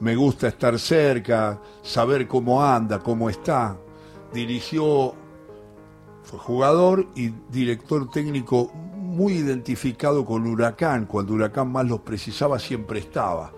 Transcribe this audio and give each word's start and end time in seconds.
me 0.00 0.14
gusta 0.14 0.46
estar 0.46 0.78
cerca, 0.78 1.60
saber 1.82 2.28
cómo 2.28 2.62
anda, 2.62 3.00
cómo 3.00 3.28
está. 3.28 3.76
Dirigió, 4.32 5.12
fue 6.22 6.38
jugador 6.38 7.06
y 7.16 7.30
director 7.50 8.08
técnico 8.08 8.70
muy 8.72 9.32
identificado 9.34 10.24
con 10.24 10.46
Huracán, 10.46 11.06
cuando 11.06 11.32
Huracán 11.32 11.72
más 11.72 11.86
los 11.86 12.00
precisaba 12.00 12.60
siempre 12.60 13.00
estaba. 13.00 13.50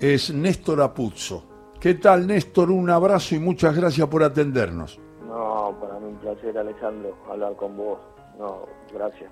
Es 0.00 0.34
Néstor 0.34 0.82
Apuzzo. 0.82 1.44
¿Qué 1.78 1.94
tal 1.94 2.26
Néstor? 2.26 2.72
Un 2.72 2.90
abrazo 2.90 3.36
y 3.36 3.38
muchas 3.38 3.76
gracias 3.76 4.08
por 4.08 4.24
atendernos. 4.24 4.98
No, 5.28 5.76
para 5.80 6.00
mí 6.00 6.06
un 6.06 6.16
placer 6.16 6.58
Alejandro 6.58 7.16
hablar 7.30 7.54
con 7.54 7.76
vos. 7.76 8.00
No, 8.38 8.66
gracias. 8.92 9.30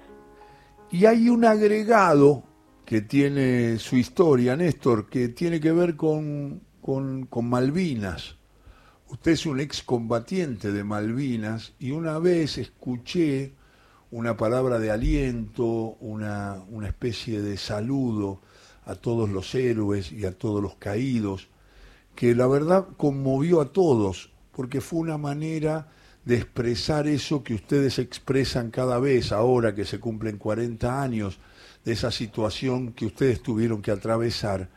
Y 0.90 1.06
hay 1.06 1.28
un 1.28 1.44
agregado 1.44 2.44
que 2.90 3.02
tiene 3.02 3.78
su 3.78 3.96
historia, 3.96 4.56
Néstor, 4.56 5.08
que 5.08 5.28
tiene 5.28 5.60
que 5.60 5.70
ver 5.70 5.94
con, 5.94 6.60
con, 6.82 7.48
Malvinas. 7.48 8.34
Usted 9.08 9.30
es 9.30 9.46
un 9.46 9.60
excombatiente 9.60 10.72
de 10.72 10.82
Malvinas 10.82 11.72
y 11.78 11.92
una 11.92 12.18
vez 12.18 12.58
escuché 12.58 13.54
una 14.10 14.36
palabra 14.36 14.80
de 14.80 14.90
aliento, 14.90 15.98
una, 16.00 16.64
una 16.68 16.88
especie 16.88 17.40
de 17.40 17.58
saludo 17.58 18.40
a 18.84 18.96
todos 18.96 19.30
los 19.30 19.54
héroes 19.54 20.10
y 20.10 20.26
a 20.26 20.36
todos 20.36 20.60
los 20.60 20.74
caídos, 20.74 21.46
que 22.16 22.34
la 22.34 22.48
verdad 22.48 22.88
conmovió 22.96 23.60
a 23.60 23.72
todos, 23.72 24.32
porque 24.50 24.80
fue 24.80 24.98
una 24.98 25.16
manera 25.16 25.92
de 26.24 26.38
expresar 26.38 27.06
eso 27.06 27.44
que 27.44 27.54
ustedes 27.54 28.00
expresan 28.00 28.72
cada 28.72 28.98
vez 28.98 29.30
ahora 29.30 29.76
que 29.76 29.84
se 29.84 30.00
cumplen 30.00 30.38
40 30.38 31.00
años 31.00 31.38
de 31.84 31.92
esa 31.92 32.10
situación 32.10 32.92
que 32.92 33.06
ustedes 33.06 33.42
tuvieron 33.42 33.82
que 33.82 33.90
atravesar. 33.90 34.68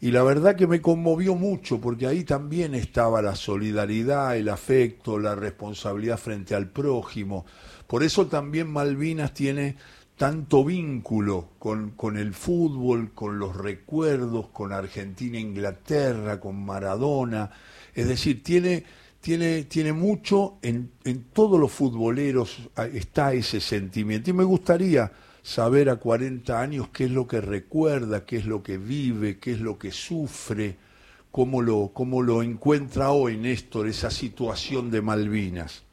Y 0.00 0.10
la 0.10 0.24
verdad 0.24 0.56
que 0.56 0.66
me 0.66 0.80
conmovió 0.80 1.36
mucho 1.36 1.80
porque 1.80 2.08
ahí 2.08 2.24
también 2.24 2.74
estaba 2.74 3.22
la 3.22 3.36
solidaridad, 3.36 4.36
el 4.36 4.48
afecto, 4.48 5.18
la 5.18 5.36
responsabilidad 5.36 6.18
frente 6.18 6.56
al 6.56 6.68
prójimo. 6.68 7.46
Por 7.86 8.02
eso 8.02 8.26
también 8.26 8.68
Malvinas 8.68 9.32
tiene 9.32 9.76
tanto 10.16 10.64
vínculo 10.64 11.50
con, 11.58 11.90
con 11.92 12.16
el 12.16 12.34
fútbol, 12.34 13.12
con 13.12 13.38
los 13.38 13.56
recuerdos, 13.56 14.48
con 14.48 14.72
Argentina, 14.72 15.38
Inglaterra, 15.38 16.40
con 16.40 16.64
Maradona. 16.64 17.50
Es 17.94 18.08
decir, 18.08 18.42
tiene, 18.42 18.84
tiene, 19.20 19.64
tiene 19.64 19.92
mucho, 19.92 20.58
en, 20.62 20.90
en 21.04 21.24
todos 21.32 21.60
los 21.60 21.70
futboleros 21.70 22.70
está 22.92 23.34
ese 23.34 23.60
sentimiento. 23.60 24.30
Y 24.30 24.32
me 24.32 24.44
gustaría 24.44 25.12
saber 25.42 25.90
a 25.90 25.96
40 25.96 26.60
años 26.60 26.88
qué 26.88 27.04
es 27.04 27.10
lo 27.10 27.26
que 27.26 27.40
recuerda, 27.40 28.24
qué 28.24 28.36
es 28.36 28.46
lo 28.46 28.62
que 28.62 28.78
vive, 28.78 29.38
qué 29.38 29.52
es 29.52 29.60
lo 29.60 29.78
que 29.78 29.90
sufre, 29.90 30.76
cómo 31.30 31.60
lo, 31.60 31.90
cómo 31.92 32.22
lo 32.22 32.42
encuentra 32.42 33.10
hoy 33.10 33.36
Néstor, 33.36 33.88
esa 33.88 34.10
situación 34.10 34.90
de 34.90 35.02
Malvinas. 35.02 35.84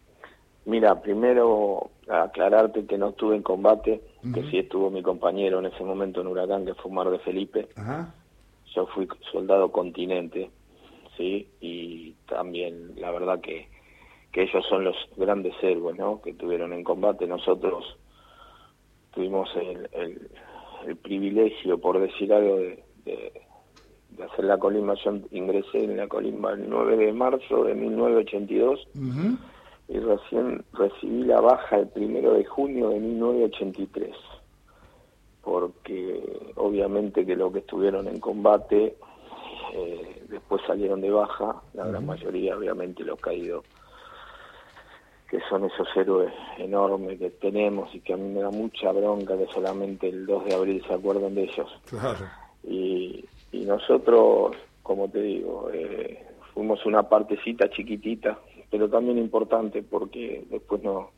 Mira, 0.66 1.02
primero 1.02 1.90
aclararte 2.08 2.86
que 2.86 2.98
no 2.98 3.10
estuve 3.10 3.36
en 3.36 3.44
combate, 3.44 4.02
que 4.34 4.44
sí 4.52 4.60
estuvo 4.60 4.92
mi 4.92 5.02
compañero 5.02 5.60
en 5.60 5.68
ese 5.68 5.84
momento 5.84 6.22
en 6.22 6.28
Huracán, 6.28 6.66
que 6.66 6.76
fue 6.76 6.92
Mar 6.92 7.10
de 7.10 7.20
Felipe. 7.20 7.70
Yo 8.76 8.86
fui 8.88 9.08
soldado 9.32 9.72
continente, 9.72 10.52
¿sí? 11.18 11.48
Y 11.60 12.14
también, 12.28 12.94
la 12.98 13.10
verdad 13.10 13.40
que, 13.42 13.68
que 14.32 14.44
ellos 14.44 14.64
son 14.70 14.84
los 14.84 14.96
grandes 15.18 15.56
héroes, 15.64 15.98
¿no? 15.98 16.22
Que 16.22 16.34
tuvieron 16.34 16.74
en 16.74 16.84
combate. 16.84 17.26
Nosotros 17.26 17.98
tuvimos 19.14 19.50
el, 19.56 19.90
el, 19.94 20.96
privilegio, 20.98 21.78
por 21.78 22.00
decir 22.00 22.34
algo, 22.34 22.58
de, 22.58 22.84
de, 23.06 24.24
hacer 24.24 24.46
la 24.46 24.58
colimba. 24.58 24.96
Yo 25.04 25.18
ingresé 25.32 25.84
en 25.84 25.98
la 25.98 26.08
colimba 26.08 26.54
el 26.54 26.70
9 26.70 26.98
de 26.98 27.14
marzo 27.14 27.64
de 27.64 27.76
1982 27.76 28.88
y 29.88 30.00
recién 30.00 30.64
recibí 30.74 31.24
la 31.24 31.42
baja 31.42 31.78
el 31.78 31.90
1 31.96 32.34
de 32.34 32.46
junio 32.46 32.90
de 32.90 33.00
1983 33.00 34.16
porque 35.50 36.52
obviamente 36.58 37.26
que 37.26 37.36
los 37.36 37.52
que 37.52 37.60
estuvieron 37.60 38.08
en 38.08 38.20
combate 38.20 38.96
eh, 39.74 40.24
después 40.30 40.62
salieron 40.68 41.02
de 41.02 41.10
baja, 41.10 41.62
la 41.74 41.88
gran 41.88 42.06
mayoría 42.06 42.58
obviamente 42.58 43.04
los 43.04 43.20
caídos 43.20 43.66
que 45.30 45.40
son 45.48 45.66
esos 45.66 45.88
héroes 45.96 46.34
enormes 46.58 47.20
que 47.20 47.30
tenemos 47.30 47.94
y 47.94 48.00
que 48.00 48.14
a 48.14 48.18
mí 48.18 48.30
me 48.30 48.42
da 48.42 48.50
mucha 48.50 48.92
bronca 48.92 49.38
que 49.38 49.46
solamente 49.54 50.10
el 50.10 50.26
2 50.26 50.46
de 50.46 50.56
abril 50.56 50.84
se 50.88 50.94
acuerden 50.94 51.36
de 51.36 51.44
ellos. 51.44 51.72
Claro. 51.86 52.26
Y, 52.64 53.24
y 53.52 53.60
nosotros, 53.66 54.56
como 54.82 55.08
te 55.08 55.22
digo, 55.22 55.70
eh, 55.72 56.26
fuimos 56.54 56.84
una 56.86 57.04
partecita 57.04 57.70
chiquitita, 57.70 58.40
pero 58.72 58.90
también 58.90 59.20
importante 59.20 59.84
porque 59.84 60.46
después 60.50 60.82
no, 60.82 61.12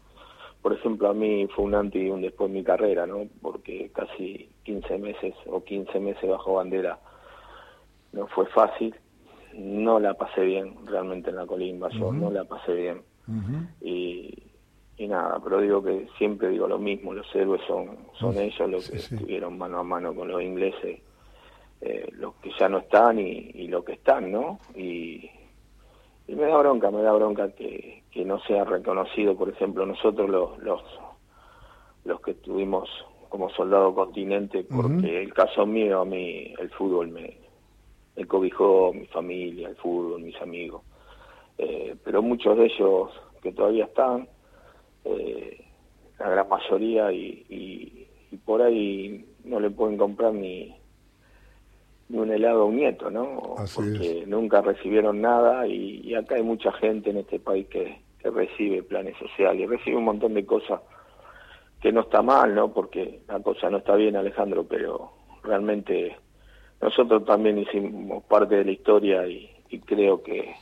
por 0.61 0.73
ejemplo, 0.73 1.09
a 1.09 1.13
mí 1.13 1.47
fue 1.55 1.65
un 1.65 1.75
antes 1.75 2.01
y 2.01 2.09
un 2.09 2.21
después 2.21 2.49
en 2.49 2.55
mi 2.55 2.63
carrera, 2.63 3.07
¿no? 3.07 3.27
Porque 3.41 3.91
casi 3.93 4.49
15 4.63 4.97
meses 4.97 5.33
o 5.47 5.63
15 5.63 5.99
meses 6.01 6.29
bajo 6.29 6.55
bandera 6.55 6.99
no 8.11 8.27
fue 8.27 8.45
fácil, 8.47 8.93
no 9.53 10.01
la 10.01 10.15
pasé 10.15 10.41
bien 10.41 10.75
realmente 10.85 11.29
en 11.29 11.37
la 11.37 11.45
colimba, 11.45 11.89
yo 11.89 12.11
no 12.11 12.29
la 12.29 12.43
pasé 12.43 12.73
bien 12.73 13.10
y, 13.81 14.43
y, 14.97 15.07
nada, 15.07 15.39
pero 15.43 15.61
digo 15.61 15.83
que 15.83 16.07
siempre 16.17 16.49
digo 16.49 16.67
lo 16.67 16.77
mismo, 16.77 17.13
los 17.13 17.33
héroes 17.35 17.61
son, 17.67 17.97
son 18.19 18.37
ellos 18.37 18.69
los 18.69 18.89
que 18.89 18.97
estuvieron 18.97 19.57
mano 19.57 19.79
a 19.79 19.83
mano 19.83 20.13
con 20.13 20.29
los 20.29 20.41
ingleses, 20.41 21.01
eh, 21.81 22.09
los 22.13 22.35
que 22.35 22.51
ya 22.59 22.69
no 22.69 22.79
están 22.79 23.19
y, 23.19 23.51
y 23.53 23.67
los 23.67 23.83
que 23.83 23.93
están, 23.93 24.31
¿no? 24.31 24.59
Y, 24.75 25.29
y 26.27 26.35
me 26.35 26.43
da 26.43 26.57
bronca, 26.57 26.91
me 26.91 27.01
da 27.01 27.11
bronca 27.13 27.51
que, 27.51 28.03
que 28.11 28.23
no 28.23 28.39
sea 28.41 28.63
reconocido, 28.63 29.35
por 29.35 29.49
ejemplo, 29.49 29.85
nosotros 29.85 30.29
los, 30.29 30.57
los, 30.59 30.81
los 32.05 32.21
que 32.21 32.31
estuvimos 32.31 32.89
como 33.29 33.49
soldado 33.51 33.95
continente, 33.95 34.65
porque 34.65 35.21
el 35.21 35.33
caso 35.33 35.65
mío, 35.65 36.01
a 36.01 36.05
mí 36.05 36.53
el 36.59 36.69
fútbol 36.71 37.07
me, 37.07 37.37
me 38.17 38.25
cobijó, 38.25 38.91
mi 38.93 39.05
familia, 39.07 39.69
el 39.69 39.75
fútbol, 39.77 40.21
mis 40.21 40.39
amigos. 40.41 40.81
Eh, 41.61 41.95
pero 42.03 42.23
muchos 42.23 42.57
de 42.57 42.65
ellos 42.65 43.11
que 43.43 43.51
todavía 43.51 43.85
están, 43.85 44.27
eh, 45.05 45.63
la 46.17 46.29
gran 46.29 46.49
mayoría, 46.49 47.11
y, 47.11 48.07
por 48.45 48.63
ahí 48.63 49.23
no 49.43 49.59
le 49.59 49.69
pueden 49.69 49.97
comprar 49.97 50.33
ni, 50.33 50.75
ni 52.09 52.17
un 52.17 52.31
helado 52.31 52.63
a 52.63 52.65
un 52.65 52.77
nieto, 52.77 53.11
¿no? 53.11 53.57
Porque 53.75 54.23
nunca 54.25 54.61
recibieron 54.61 55.21
nada 55.21 55.67
y, 55.67 56.15
acá 56.15 56.35
hay 56.35 56.41
mucha 56.41 56.71
gente 56.71 57.11
en 57.11 57.17
este 57.17 57.39
país 57.39 57.67
que, 57.67 58.01
que 58.17 58.31
recibe 58.31 58.81
planes 58.81 59.15
sociales, 59.17 59.69
recibe 59.69 59.97
un 59.97 60.05
montón 60.05 60.33
de 60.33 60.43
cosas 60.43 60.81
que 61.79 61.91
no 61.91 62.01
está 62.01 62.23
mal, 62.23 62.55
¿no? 62.55 62.73
Porque 62.73 63.19
la 63.27 63.39
cosa 63.41 63.69
no 63.69 63.77
está 63.77 63.95
bien, 63.95 64.15
Alejandro, 64.15 64.63
pero 64.63 65.11
realmente 65.43 66.15
nosotros 66.81 67.23
también 67.25 67.59
hicimos 67.59 68.23
parte 68.23 68.55
de 68.55 68.65
la 68.65 68.71
historia 68.71 69.27
y 69.27 69.79
creo 69.85 70.23
que 70.23 70.55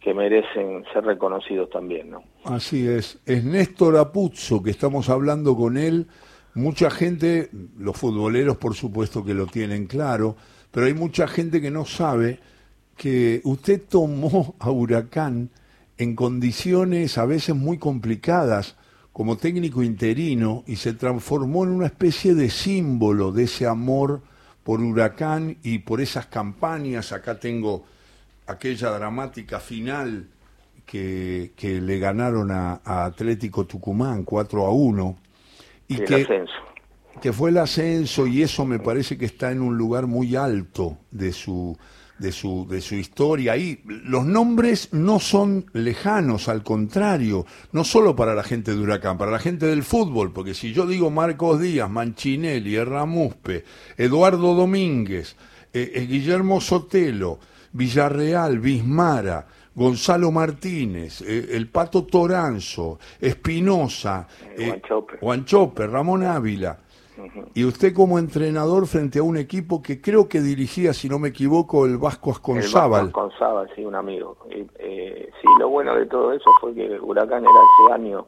que 0.00 0.14
merecen 0.14 0.84
ser 0.92 1.04
reconocidos 1.04 1.68
también, 1.70 2.10
¿no? 2.10 2.22
Así 2.44 2.88
es. 2.88 3.18
Es 3.26 3.44
Néstor 3.44 3.96
Apuzzo 3.98 4.62
que 4.62 4.70
estamos 4.70 5.08
hablando 5.10 5.54
con 5.54 5.76
él. 5.76 6.06
Mucha 6.54 6.90
gente, 6.90 7.50
los 7.78 7.96
futboleros 7.96 8.56
por 8.56 8.74
supuesto 8.74 9.24
que 9.24 9.34
lo 9.34 9.46
tienen 9.46 9.86
claro, 9.86 10.36
pero 10.70 10.86
hay 10.86 10.94
mucha 10.94 11.28
gente 11.28 11.60
que 11.60 11.70
no 11.70 11.84
sabe 11.84 12.40
que 12.96 13.40
usted 13.44 13.82
tomó 13.88 14.56
a 14.58 14.70
Huracán 14.70 15.50
en 15.98 16.16
condiciones 16.16 17.18
a 17.18 17.26
veces 17.26 17.54
muy 17.54 17.78
complicadas 17.78 18.76
como 19.12 19.36
técnico 19.36 19.82
interino 19.82 20.64
y 20.66 20.76
se 20.76 20.94
transformó 20.94 21.64
en 21.64 21.70
una 21.70 21.86
especie 21.86 22.34
de 22.34 22.48
símbolo 22.48 23.32
de 23.32 23.44
ese 23.44 23.66
amor 23.66 24.22
por 24.62 24.80
Huracán 24.80 25.58
y 25.62 25.80
por 25.80 26.00
esas 26.00 26.26
campañas. 26.26 27.12
Acá 27.12 27.38
tengo 27.38 27.84
aquella 28.50 28.90
dramática 28.90 29.60
final 29.60 30.28
que, 30.86 31.52
que 31.56 31.80
le 31.80 31.98
ganaron 31.98 32.50
a, 32.50 32.80
Atlético 32.84 33.66
Tucumán 33.66 34.24
4 34.24 34.66
a 34.66 34.70
1. 34.70 35.18
Y 35.88 35.96
que, 35.98 36.44
que 37.20 37.32
fue 37.32 37.50
el 37.50 37.58
ascenso 37.58 38.26
y 38.26 38.42
eso 38.42 38.64
me 38.64 38.78
parece 38.78 39.18
que 39.18 39.26
está 39.26 39.50
en 39.52 39.60
un 39.60 39.76
lugar 39.76 40.06
muy 40.06 40.36
alto 40.36 40.98
de 41.10 41.32
su, 41.32 41.76
de 42.20 42.32
su, 42.32 42.66
de 42.68 42.80
su 42.80 42.94
historia. 42.94 43.56
Y 43.56 43.82
los 43.86 44.24
nombres 44.24 44.92
no 44.92 45.18
son 45.18 45.66
lejanos, 45.72 46.48
al 46.48 46.62
contrario, 46.62 47.46
no 47.72 47.82
solo 47.82 48.14
para 48.14 48.34
la 48.34 48.44
gente 48.44 48.72
de 48.72 48.80
Huracán, 48.80 49.18
para 49.18 49.32
la 49.32 49.38
gente 49.38 49.66
del 49.66 49.82
fútbol, 49.82 50.32
porque 50.32 50.54
si 50.54 50.72
yo 50.72 50.86
digo 50.86 51.10
Marcos 51.10 51.60
Díaz, 51.60 51.90
Manchinelli, 51.90 52.76
Erramuspe, 52.76 53.64
Eduardo 53.96 54.54
Domínguez, 54.54 55.36
eh, 55.72 55.92
eh, 55.94 56.06
Guillermo 56.06 56.60
Sotelo, 56.60 57.40
Villarreal, 57.72 58.58
Bismara, 58.58 59.46
Gonzalo 59.74 60.30
Martínez, 60.30 61.22
eh, 61.22 61.56
el 61.56 61.68
Pato 61.68 62.04
Toranzo, 62.04 62.98
Espinosa, 63.20 64.26
eh, 64.56 64.82
Juan 65.20 65.44
Ramón 65.76 66.24
Ávila. 66.24 66.78
y 67.54 67.64
usted 67.64 67.92
como 67.94 68.18
entrenador 68.18 68.86
frente 68.86 69.18
a 69.18 69.22
un 69.22 69.36
equipo 69.36 69.82
que 69.82 70.00
creo 70.00 70.28
que 70.28 70.40
dirigía, 70.40 70.92
si 70.92 71.08
no 71.08 71.18
me 71.18 71.28
equivoco, 71.28 71.84
el 71.86 71.98
Vasco 71.98 72.30
Asconzábal. 72.30 73.00
El 73.00 73.06
Vasco 73.06 73.20
Asconzábal, 73.20 73.70
sí, 73.76 73.84
un 73.84 73.94
amigo. 73.94 74.36
Eh, 74.50 75.30
sí, 75.40 75.48
lo 75.58 75.68
bueno 75.68 75.94
de 75.94 76.06
todo 76.06 76.32
eso 76.32 76.50
fue 76.60 76.74
que 76.74 76.98
Huracán 76.98 77.44
era 77.44 77.52
ese 77.52 77.92
año, 77.94 78.26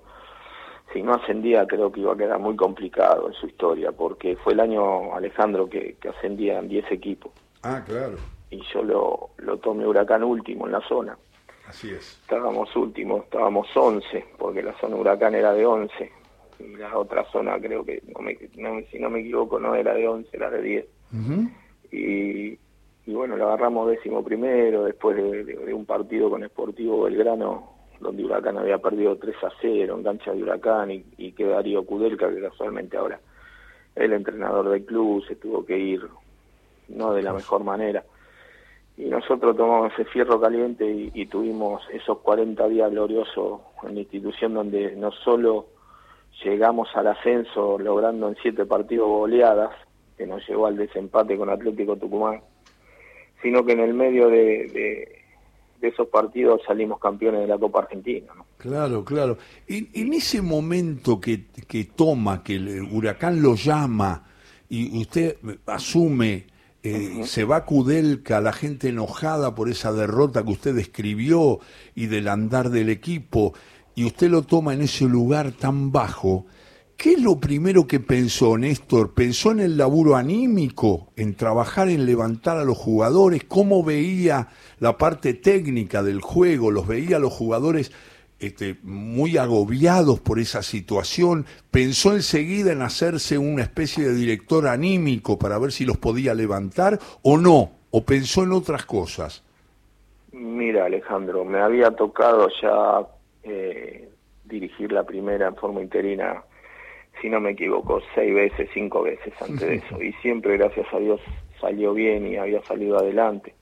si 0.92 1.02
no 1.02 1.14
ascendía 1.14 1.66
creo 1.66 1.90
que 1.90 2.00
iba 2.00 2.12
a 2.12 2.16
quedar 2.16 2.38
muy 2.38 2.54
complicado 2.54 3.28
en 3.28 3.34
su 3.34 3.46
historia, 3.46 3.92
porque 3.92 4.36
fue 4.36 4.52
el 4.52 4.60
año, 4.60 5.14
Alejandro, 5.14 5.68
que, 5.68 5.96
que 6.00 6.10
ascendían 6.10 6.68
10 6.68 6.92
equipos. 6.92 7.32
Ah, 7.62 7.82
claro. 7.84 8.16
Y 8.52 8.62
yo 8.72 8.82
lo, 8.82 9.30
lo 9.38 9.56
tomé 9.56 9.86
Huracán 9.86 10.22
último 10.22 10.66
en 10.66 10.72
la 10.72 10.80
zona. 10.86 11.16
Así 11.66 11.90
es. 11.90 12.20
Estábamos 12.22 12.74
últimos, 12.76 13.24
estábamos 13.24 13.66
11, 13.74 14.24
porque 14.38 14.62
la 14.62 14.78
zona 14.78 14.96
Huracán 14.96 15.34
era 15.34 15.52
de 15.52 15.64
11 15.64 16.12
y 16.58 16.76
la 16.76 16.96
otra 16.96 17.24
zona 17.30 17.58
creo 17.58 17.84
que, 17.84 18.02
no 18.14 18.20
me, 18.20 18.36
si 18.90 18.98
no 18.98 19.10
me 19.10 19.20
equivoco, 19.20 19.58
no 19.58 19.74
era 19.74 19.94
de 19.94 20.06
11, 20.06 20.28
era 20.32 20.50
de 20.50 20.62
10. 20.62 20.86
y, 21.92 22.58
y, 23.06 23.14
bueno, 23.14 23.36
lo 23.36 23.46
agarramos 23.46 23.88
décimo 23.88 24.22
primero, 24.22 24.84
después 24.84 25.16
de, 25.16 25.74
un 25.74 25.86
partido 25.86 26.30
con 26.30 26.44
Sportivo 26.44 27.02
Belgrano, 27.02 27.72
donde 28.00 28.24
Huracán 28.24 28.58
había 28.58 28.78
perdido 28.78 29.16
3 29.16 29.34
a 29.42 29.50
0 29.60 29.96
en 29.96 30.04
cancha 30.04 30.32
de 30.32 30.42
Huracán, 30.42 30.90
y, 30.90 31.04
y 31.16 31.32
que 31.32 31.46
Darío 31.46 31.84
Kudelka, 31.84 32.28
que 32.30 32.40
casualmente 32.40 32.96
ahora 32.96 33.18
el 33.94 34.12
entrenador 34.12 34.68
del 34.70 34.84
club, 34.84 35.24
se 35.26 35.36
tuvo 35.36 35.64
que 35.64 35.78
ir 35.78 36.06
no 36.88 37.12
de 37.12 37.22
la 37.22 37.32
mejor 37.32 37.64
manera. 37.64 38.04
Y 38.96 39.06
nosotros 39.06 39.56
tomamos 39.56 39.92
ese 39.92 40.04
fierro 40.04 40.40
caliente 40.40 41.10
y, 41.14 41.26
tuvimos 41.26 41.82
esos 41.92 42.18
40 42.18 42.68
días 42.68 42.90
gloriosos 42.90 43.60
en 43.82 43.94
la 43.94 44.00
institución 44.00 44.54
donde 44.54 44.94
no 44.96 45.10
solo 45.10 45.66
llegamos 46.44 46.88
al 46.94 47.06
ascenso 47.06 47.78
logrando 47.78 48.28
en 48.28 48.36
siete 48.42 48.66
partidos 48.66 49.08
goleadas, 49.08 49.70
que 50.16 50.26
nos 50.26 50.46
llevó 50.46 50.66
al 50.66 50.76
desempate 50.76 51.36
con 51.38 51.48
Atlético 51.48 51.96
Tucumán, 51.96 52.42
sino 53.40 53.64
que 53.64 53.72
en 53.72 53.80
el 53.80 53.94
medio 53.94 54.28
de, 54.28 55.18
de, 55.80 55.88
esos 55.88 56.06
partidos 56.08 56.60
salimos 56.64 57.00
campeones 57.00 57.40
de 57.40 57.46
la 57.48 57.58
Copa 57.58 57.80
Argentina. 57.80 58.32
¿no? 58.36 58.46
Claro, 58.58 59.04
claro. 59.04 59.38
En, 59.66 59.88
en 59.94 60.12
ese 60.12 60.40
momento 60.42 61.18
que, 61.18 61.46
que 61.66 61.84
toma, 61.96 62.44
que 62.44 62.56
el 62.56 62.82
huracán 62.92 63.42
lo 63.42 63.54
llama 63.56 64.22
y 64.68 65.00
usted 65.00 65.36
asume 65.66 66.51
eh, 66.82 67.22
se 67.26 67.44
va 67.44 67.64
Kudelka, 67.64 68.40
la 68.40 68.52
gente 68.52 68.88
enojada 68.88 69.54
por 69.54 69.68
esa 69.68 69.92
derrota 69.92 70.42
que 70.42 70.50
usted 70.50 70.74
describió 70.74 71.60
y 71.94 72.06
del 72.06 72.26
andar 72.26 72.70
del 72.70 72.88
equipo, 72.88 73.54
y 73.94 74.04
usted 74.04 74.30
lo 74.30 74.42
toma 74.42 74.74
en 74.74 74.82
ese 74.82 75.04
lugar 75.04 75.52
tan 75.52 75.92
bajo, 75.92 76.46
¿qué 76.96 77.12
es 77.12 77.20
lo 77.20 77.38
primero 77.38 77.86
que 77.86 78.00
pensó 78.00 78.58
Néstor? 78.58 79.14
¿Pensó 79.14 79.52
en 79.52 79.60
el 79.60 79.76
laburo 79.76 80.16
anímico, 80.16 81.12
en 81.16 81.34
trabajar 81.34 81.88
en 81.88 82.04
levantar 82.04 82.56
a 82.56 82.64
los 82.64 82.78
jugadores? 82.78 83.44
¿Cómo 83.46 83.84
veía 83.84 84.48
la 84.80 84.96
parte 84.96 85.34
técnica 85.34 86.02
del 86.02 86.20
juego? 86.20 86.70
¿Los 86.70 86.86
veía 86.88 87.16
a 87.16 87.20
los 87.20 87.32
jugadores 87.32 87.92
este, 88.42 88.76
muy 88.82 89.38
agobiados 89.38 90.20
por 90.20 90.38
esa 90.38 90.62
situación? 90.62 91.46
¿Pensó 91.70 92.12
enseguida 92.12 92.72
en 92.72 92.82
hacerse 92.82 93.38
una 93.38 93.62
especie 93.62 94.04
de 94.04 94.14
director 94.14 94.66
anímico 94.66 95.38
para 95.38 95.58
ver 95.58 95.72
si 95.72 95.84
los 95.84 95.96
podía 95.96 96.34
levantar 96.34 96.98
o 97.22 97.38
no? 97.38 97.70
¿O 97.90 98.04
pensó 98.04 98.42
en 98.42 98.52
otras 98.52 98.84
cosas? 98.84 99.44
Mira, 100.32 100.86
Alejandro, 100.86 101.44
me 101.44 101.60
había 101.60 101.90
tocado 101.92 102.48
ya 102.60 103.06
eh, 103.44 104.08
dirigir 104.44 104.90
la 104.90 105.04
primera 105.04 105.46
en 105.46 105.56
forma 105.56 105.80
interina, 105.80 106.42
si 107.20 107.28
no 107.28 107.40
me 107.40 107.50
equivoco, 107.50 108.00
seis 108.14 108.34
veces, 108.34 108.68
cinco 108.74 109.02
veces 109.02 109.32
antes 109.40 109.60
de 109.60 109.74
eso. 109.86 110.02
Y 110.02 110.12
siempre, 110.14 110.56
gracias 110.56 110.86
a 110.92 110.98
Dios, 110.98 111.20
salió 111.60 111.94
bien 111.94 112.26
y 112.26 112.36
había 112.36 112.62
salido 112.64 112.98
adelante. 112.98 113.54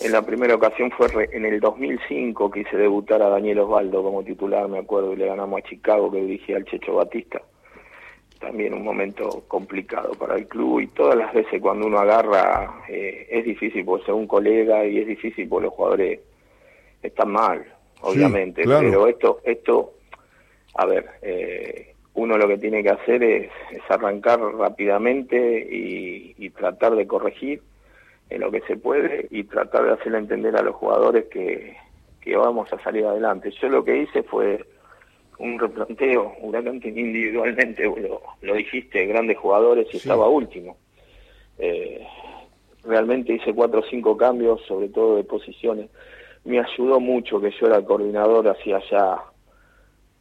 En 0.00 0.12
la 0.12 0.22
primera 0.22 0.54
ocasión 0.54 0.90
fue 0.90 1.08
en 1.32 1.44
el 1.44 1.60
2005 1.60 2.50
que 2.50 2.60
hice 2.60 2.76
debutar 2.76 3.22
a 3.22 3.30
Daniel 3.30 3.60
Osvaldo 3.60 4.02
como 4.02 4.22
titular, 4.22 4.68
me 4.68 4.78
acuerdo, 4.78 5.12
y 5.12 5.16
le 5.16 5.26
ganamos 5.26 5.60
a 5.60 5.68
Chicago 5.68 6.10
que 6.10 6.20
dirigía 6.20 6.56
al 6.56 6.64
Checho 6.66 6.94
Batista. 6.94 7.40
También 8.38 8.74
un 8.74 8.84
momento 8.84 9.44
complicado 9.48 10.12
para 10.12 10.36
el 10.36 10.46
club 10.46 10.80
y 10.80 10.88
todas 10.88 11.16
las 11.16 11.32
veces 11.32 11.60
cuando 11.62 11.86
uno 11.86 11.98
agarra 11.98 12.82
eh, 12.88 13.26
es 13.30 13.44
difícil 13.44 13.84
por 13.84 14.04
ser 14.04 14.12
un 14.12 14.26
colega 14.26 14.84
y 14.84 14.98
es 14.98 15.06
difícil 15.06 15.48
porque 15.48 15.64
los 15.64 15.74
jugadores 15.74 16.20
están 17.02 17.32
mal 17.32 17.64
obviamente, 18.00 18.62
pero 18.64 19.06
esto, 19.06 19.40
esto, 19.44 19.94
a 20.74 20.86
ver, 20.86 21.06
eh, 21.22 21.94
uno 22.14 22.36
lo 22.36 22.48
que 22.48 22.58
tiene 22.58 22.82
que 22.82 22.90
hacer 22.90 23.22
es, 23.22 23.50
arrancar 23.88 24.40
rápidamente 24.40 25.66
y, 25.70 26.50
tratar 26.50 26.96
de 26.96 27.06
corregir 27.06 27.60
en 28.30 28.40
lo 28.40 28.50
que 28.50 28.60
se 28.62 28.76
puede 28.76 29.28
y 29.30 29.44
tratar 29.44 29.84
de 29.84 29.92
hacerle 29.92 30.18
entender 30.18 30.56
a 30.56 30.62
los 30.62 30.74
jugadores 30.74 31.26
que, 31.26 31.76
que 32.20 32.36
vamos 32.36 32.72
a 32.72 32.82
salir 32.82 33.04
adelante. 33.04 33.52
Yo 33.60 33.68
lo 33.68 33.84
que 33.84 33.98
hice 33.98 34.22
fue 34.24 34.64
un 35.38 35.58
replanteo, 35.58 36.34
Huracán 36.40 36.80
que 36.80 36.88
individualmente, 36.88 37.84
lo, 37.84 38.20
lo, 38.40 38.54
dijiste, 38.54 39.06
grandes 39.06 39.38
jugadores 39.38 39.86
y 39.92 39.98
estaba 39.98 40.28
último. 40.28 40.76
Eh, 41.58 42.04
realmente 42.84 43.34
hice 43.34 43.54
cuatro 43.54 43.80
o 43.80 43.84
cinco 43.90 44.16
cambios, 44.16 44.60
sobre 44.66 44.88
todo 44.88 45.16
de 45.16 45.24
posiciones. 45.24 45.90
Me 46.44 46.60
ayudó 46.60 47.00
mucho 47.00 47.40
que 47.40 47.50
yo 47.50 47.66
era 47.66 47.82
coordinador 47.82 48.48
hacía 48.48 48.80
ya 48.90 49.18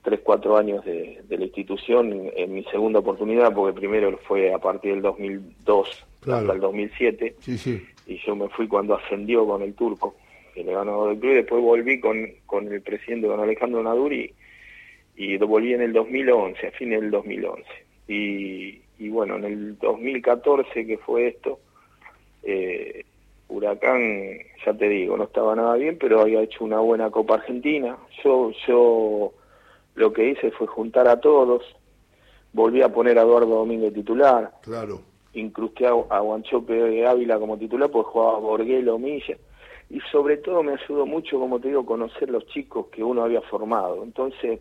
tres, 0.01 0.19
cuatro 0.23 0.57
años 0.57 0.83
de, 0.85 1.23
la 1.29 1.43
institución 1.43 2.29
en, 2.35 2.53
mi 2.53 2.63
segunda 2.65 2.99
oportunidad, 2.99 3.53
porque 3.53 3.79
primero 3.79 4.17
fue 4.27 4.53
a 4.53 4.59
partir 4.59 4.93
del 4.93 5.01
2002 5.01 6.05
hasta 6.21 6.53
el 6.53 6.59
2007, 6.59 7.35
y 8.07 8.17
yo 8.25 8.35
me 8.35 8.49
fui 8.49 8.67
cuando 8.67 8.95
ascendió 8.95 9.45
con 9.45 9.61
el 9.61 9.73
turco, 9.73 10.15
que 10.53 10.63
le 10.63 10.73
ganó 10.73 11.07
del 11.07 11.19
club, 11.19 11.31
y 11.31 11.35
después 11.35 11.61
volví 11.61 11.99
con, 11.99 12.25
con 12.45 12.71
el 12.71 12.81
presidente, 12.81 13.27
don 13.27 13.39
Alejandro 13.39 13.83
Naduri, 13.83 14.33
y 15.17 15.37
volví 15.37 15.73
en 15.73 15.81
el 15.81 15.93
2011, 15.93 16.67
a 16.67 16.71
fin 16.71 16.89
del 16.89 17.09
2011. 17.09 17.63
Y, 18.07 18.81
y 18.99 19.09
bueno, 19.09 19.37
en 19.37 19.45
el 19.45 19.77
2014 19.79 20.85
que 20.85 20.97
fue 20.97 21.27
esto, 21.27 21.59
eh, 22.43 23.03
Huracán, 23.47 24.39
ya 24.65 24.73
te 24.73 24.89
digo, 24.89 25.17
no 25.17 25.25
estaba 25.25 25.55
nada 25.55 25.75
bien, 25.75 25.97
pero 25.99 26.21
había 26.21 26.41
hecho 26.41 26.63
una 26.63 26.79
buena 26.79 27.09
Copa 27.09 27.35
Argentina. 27.35 27.97
Yo, 28.23 28.51
yo 28.67 29.33
lo 29.95 30.13
que 30.13 30.29
hice 30.29 30.51
fue 30.51 30.67
juntar 30.67 31.07
a 31.07 31.19
todos, 31.19 31.63
volví 32.53 32.81
a 32.81 32.89
poner 32.89 33.17
a 33.17 33.21
Eduardo 33.21 33.55
Domínguez 33.55 33.93
titular. 33.93 34.51
Claro. 34.61 35.01
Incrusté 35.35 35.85
a, 35.85 35.91
a 35.91 36.19
Guanchope 36.19 37.05
Ávila 37.05 37.39
como 37.39 37.57
titular, 37.57 37.89
pues 37.89 38.07
jugaba 38.07 38.39
Borguelo, 38.39 38.97
Milla. 38.97 39.37
Y 39.89 39.99
sobre 40.11 40.37
todo 40.37 40.63
me 40.63 40.73
ayudó 40.73 41.05
mucho, 41.05 41.39
como 41.39 41.59
te 41.59 41.67
digo, 41.67 41.85
conocer 41.85 42.29
los 42.29 42.45
chicos 42.47 42.87
que 42.87 43.03
uno 43.03 43.23
había 43.23 43.41
formado. 43.41 44.03
Entonces, 44.03 44.59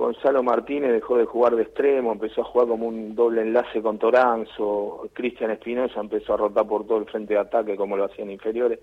Gonzalo 0.00 0.42
Martínez 0.42 0.92
dejó 0.92 1.18
de 1.18 1.26
jugar 1.26 1.56
de 1.56 1.62
extremo, 1.64 2.12
empezó 2.12 2.40
a 2.40 2.44
jugar 2.44 2.68
como 2.68 2.86
un 2.86 3.14
doble 3.14 3.42
enlace 3.42 3.82
con 3.82 3.98
Toranzo, 3.98 5.10
Cristian 5.12 5.50
Espinosa 5.50 6.00
empezó 6.00 6.32
a 6.32 6.36
rotar 6.38 6.66
por 6.66 6.86
todo 6.86 6.96
el 6.96 7.04
frente 7.04 7.34
de 7.34 7.40
ataque 7.40 7.76
como 7.76 7.98
lo 7.98 8.06
hacían 8.06 8.30
inferiores, 8.30 8.78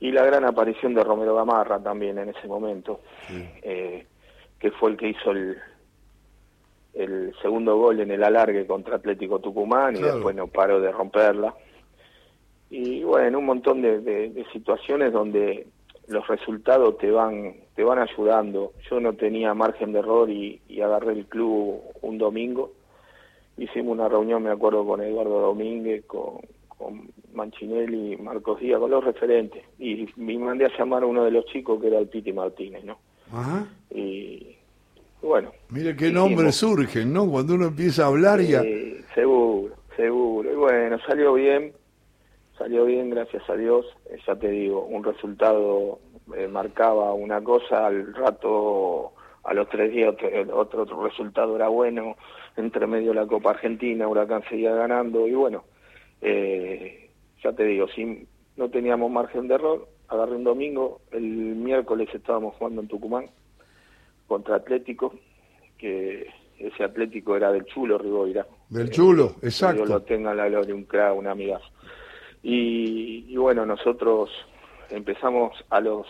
y 0.00 0.10
la 0.12 0.24
gran 0.24 0.46
aparición 0.46 0.94
de 0.94 1.04
Romero 1.04 1.34
Gamarra 1.34 1.78
también 1.82 2.16
en 2.18 2.30
ese 2.30 2.48
momento, 2.48 3.00
eh, 3.62 4.06
que 4.58 4.70
fue 4.70 4.92
el 4.92 4.96
que 4.96 5.08
hizo 5.08 5.30
el, 5.32 5.58
el 7.04 7.34
segundo 7.40 7.76
gol 7.76 8.00
en 8.00 8.10
el 8.10 8.22
alargue 8.22 8.66
contra 8.66 8.96
Atlético 8.96 9.38
Tucumán 9.38 9.96
y 9.96 10.02
después 10.02 10.34
no 10.34 10.46
paró 10.46 10.80
de 10.80 10.92
romperla. 10.92 11.54
Y 12.70 13.02
bueno, 13.02 13.38
un 13.38 13.46
montón 13.46 13.82
de 13.82 14.46
situaciones 14.52 15.12
donde 15.12 15.66
los 16.06 16.26
resultados 16.26 16.98
te 16.98 17.10
van 17.10 17.54
te 17.80 17.84
van 17.84 17.98
ayudando. 17.98 18.74
Yo 18.90 19.00
no 19.00 19.14
tenía 19.14 19.54
margen 19.54 19.92
de 19.92 20.00
error 20.00 20.28
y, 20.28 20.60
agarré 20.82 21.12
el 21.12 21.24
club 21.24 21.80
un 22.02 22.18
domingo. 22.18 22.72
Hicimos 23.56 23.92
una 23.92 24.06
reunión, 24.06 24.42
me 24.42 24.50
acuerdo, 24.50 24.84
con 24.84 25.00
Eduardo 25.00 25.40
Domínguez, 25.40 26.04
con, 26.04 26.40
con 26.68 27.10
Manchinelli, 27.32 28.18
Marcos 28.18 28.60
Díaz, 28.60 28.80
con 28.80 28.90
los 28.90 29.02
referentes. 29.02 29.64
Y 29.78 30.06
me 30.16 30.36
mandé 30.38 30.66
a 30.66 30.78
llamar 30.78 31.04
a 31.04 31.06
uno 31.06 31.24
de 31.24 31.30
los 31.30 31.46
chicos 31.46 31.80
que 31.80 31.86
era 31.86 31.98
el 31.98 32.08
Piti 32.08 32.34
Martínez, 32.34 32.84
¿no? 32.84 32.98
Ajá. 33.32 33.66
Y 33.94 34.56
bueno. 35.22 35.52
Mire 35.68 35.96
qué 35.96 36.10
nombres 36.10 36.56
surgen, 36.56 37.12
¿no? 37.12 37.28
Cuando 37.30 37.54
uno 37.54 37.66
empieza 37.66 38.04
a 38.04 38.06
hablar 38.06 38.40
ya... 38.40 38.62
seguro, 39.14 39.74
seguro. 39.96 40.52
Y 40.52 40.56
bueno, 40.56 40.98
salió 41.06 41.34
bien 41.34 41.72
salió 42.60 42.84
bien, 42.84 43.08
gracias 43.08 43.48
a 43.48 43.56
Dios. 43.56 43.86
Eh, 44.10 44.18
ya 44.26 44.36
te 44.36 44.50
digo, 44.50 44.84
un 44.84 45.02
resultado 45.02 45.98
eh, 46.36 46.46
marcaba 46.46 47.14
una 47.14 47.42
cosa, 47.42 47.86
al 47.86 48.14
rato, 48.14 49.14
a 49.44 49.54
los 49.54 49.68
tres 49.70 49.90
días, 49.90 50.14
otro, 50.52 50.82
otro, 50.82 51.02
resultado 51.02 51.56
era 51.56 51.68
bueno. 51.68 52.16
Entre 52.56 52.86
medio 52.86 53.14
la 53.14 53.26
Copa 53.26 53.50
Argentina, 53.50 54.06
Huracán 54.06 54.42
seguía 54.50 54.74
ganando. 54.74 55.26
Y 55.26 55.32
bueno, 55.32 55.64
eh, 56.20 57.10
ya 57.42 57.52
te 57.54 57.64
digo, 57.64 57.88
si 57.88 58.28
no 58.56 58.68
teníamos 58.68 59.10
margen 59.10 59.48
de 59.48 59.54
error, 59.54 59.88
agarré 60.08 60.36
un 60.36 60.44
domingo. 60.44 61.00
El 61.12 61.22
miércoles 61.22 62.10
estábamos 62.12 62.56
jugando 62.56 62.82
en 62.82 62.88
Tucumán 62.88 63.30
contra 64.30 64.54
Atlético, 64.54 65.12
que 65.76 66.28
ese 66.56 66.84
Atlético 66.84 67.34
era 67.36 67.50
del 67.50 67.64
Chulo 67.64 67.98
Riboira, 67.98 68.46
Del 68.68 68.88
chulo, 68.88 69.34
que 69.40 69.46
exacto. 69.48 69.78
Dios 69.78 69.88
lo 69.88 70.02
tenga 70.02 70.30
en 70.30 70.36
la 70.36 70.48
gloria, 70.48 70.72
un 70.72 70.84
crack, 70.84 71.16
un 71.16 71.26
amigazo. 71.26 71.64
Y, 72.40 73.24
y 73.28 73.36
bueno, 73.36 73.66
nosotros 73.66 74.30
empezamos 74.88 75.52
a 75.68 75.80
los, 75.80 76.06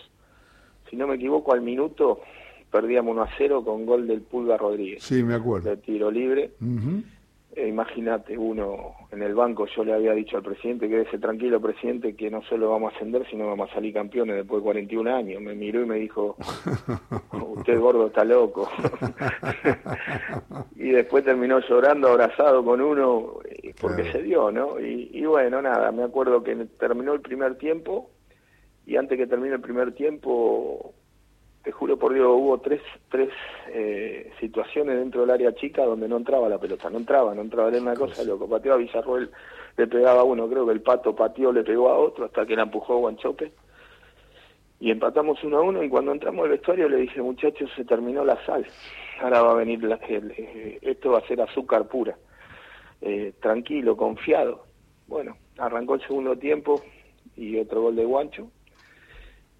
si 0.87 0.97
no 0.97 1.07
me 1.07 1.15
equivoco, 1.15 1.51
al 1.51 1.61
minuto 1.61 2.21
perdíamos 2.69 3.13
1 3.13 3.23
a 3.23 3.29
0 3.39 3.63
con 3.65 3.87
gol 3.87 4.05
del 4.07 4.21
Pulga 4.21 4.55
Rodríguez, 4.55 5.01
Sí, 5.01 5.23
me 5.23 5.33
acuerdo. 5.33 5.71
de 5.71 5.77
tiro 5.77 6.11
libre. 6.11 6.51
Ujú. 6.61 7.01
Eh, 7.53 7.67
Imagínate, 7.67 8.37
uno 8.37 8.93
en 9.11 9.21
el 9.23 9.35
banco, 9.35 9.65
yo 9.65 9.83
le 9.83 9.93
había 9.93 10.13
dicho 10.13 10.37
al 10.37 10.43
presidente, 10.43 10.87
quédese 10.87 11.19
tranquilo, 11.19 11.59
presidente, 11.61 12.15
que 12.15 12.31
no 12.31 12.41
solo 12.43 12.69
vamos 12.69 12.93
a 12.93 12.95
ascender, 12.95 13.27
sino 13.29 13.47
vamos 13.47 13.69
a 13.69 13.73
salir 13.73 13.93
campeones 13.93 14.37
después 14.37 14.61
de 14.61 14.63
41 14.63 15.13
años. 15.15 15.41
Me 15.41 15.53
miró 15.53 15.81
y 15.81 15.85
me 15.85 15.97
dijo, 15.97 16.37
usted 17.57 17.77
gordo 17.79 18.07
está 18.07 18.23
loco. 18.23 18.69
y 20.75 20.89
después 20.91 21.23
terminó 21.25 21.59
llorando, 21.59 22.09
abrazado 22.09 22.63
con 22.63 22.81
uno, 22.81 23.39
eh, 23.45 23.73
porque 23.79 24.03
Claro. 24.03 24.17
se 24.17 24.23
dio, 24.23 24.51
¿no? 24.51 24.79
Y, 24.79 25.09
y 25.13 25.25
bueno, 25.25 25.61
nada, 25.61 25.91
me 25.91 26.03
acuerdo 26.03 26.43
que 26.43 26.55
terminó 26.79 27.13
el 27.13 27.21
primer 27.21 27.57
tiempo, 27.57 28.09
y 28.85 28.95
antes 28.95 29.17
que 29.17 29.27
termine 29.27 29.55
el 29.55 29.61
primer 29.61 29.93
tiempo, 29.93 30.93
te 31.63 31.71
juro 31.71 31.97
por 31.97 32.13
Dios, 32.13 32.27
hubo 32.27 32.59
tres, 32.59 32.81
tres 33.09 33.29
eh, 33.69 34.31
situaciones 34.39 34.97
dentro 34.97 35.21
del 35.21 35.29
área 35.29 35.53
chica 35.53 35.85
donde 35.85 36.07
no 36.07 36.17
entraba 36.17 36.49
la 36.49 36.57
pelota, 36.57 36.89
no 36.89 36.97
entraba, 36.97 37.35
no 37.35 37.41
entraba, 37.41 37.69
era 37.69 37.79
una 37.79 37.95
cosa 37.95 38.23
loco. 38.23 38.49
Pateaba 38.49 38.77
a 38.77 38.79
Villarroel, 38.79 39.29
le 39.77 39.87
pegaba 39.87 40.21
a 40.21 40.23
uno, 40.23 40.49
creo 40.49 40.65
que 40.65 40.71
el 40.73 40.81
pato 40.81 41.15
pateó, 41.15 41.51
le 41.51 41.63
pegó 41.63 41.89
a 41.89 41.97
otro, 41.97 42.25
hasta 42.25 42.45
que 42.45 42.55
la 42.55 42.63
empujó 42.63 42.97
Guanchope. 42.97 43.51
Y 44.79 44.89
empatamos 44.89 45.43
uno 45.43 45.57
a 45.59 45.61
uno, 45.61 45.83
y 45.83 45.89
cuando 45.89 46.11
entramos 46.11 46.43
al 46.45 46.49
vestuario 46.51 46.89
le 46.89 46.97
dije, 46.97 47.21
muchachos, 47.21 47.69
se 47.75 47.85
terminó 47.85 48.25
la 48.25 48.43
sal, 48.45 48.65
ahora 49.21 49.43
va 49.43 49.51
a 49.51 49.55
venir, 49.55 49.83
la, 49.83 49.95
el- 50.07 50.33
eh, 50.35 50.79
esto 50.81 51.11
va 51.11 51.19
a 51.19 51.27
ser 51.27 51.39
azúcar 51.41 51.87
pura. 51.87 52.17
Eh, 53.01 53.33
tranquilo, 53.39 53.95
confiado. 53.95 54.65
Bueno, 55.07 55.37
arrancó 55.59 55.95
el 55.95 56.01
segundo 56.01 56.35
tiempo 56.37 56.81
y 57.35 57.59
otro 57.59 57.81
gol 57.83 57.95
de 57.95 58.05
Guancho 58.05 58.47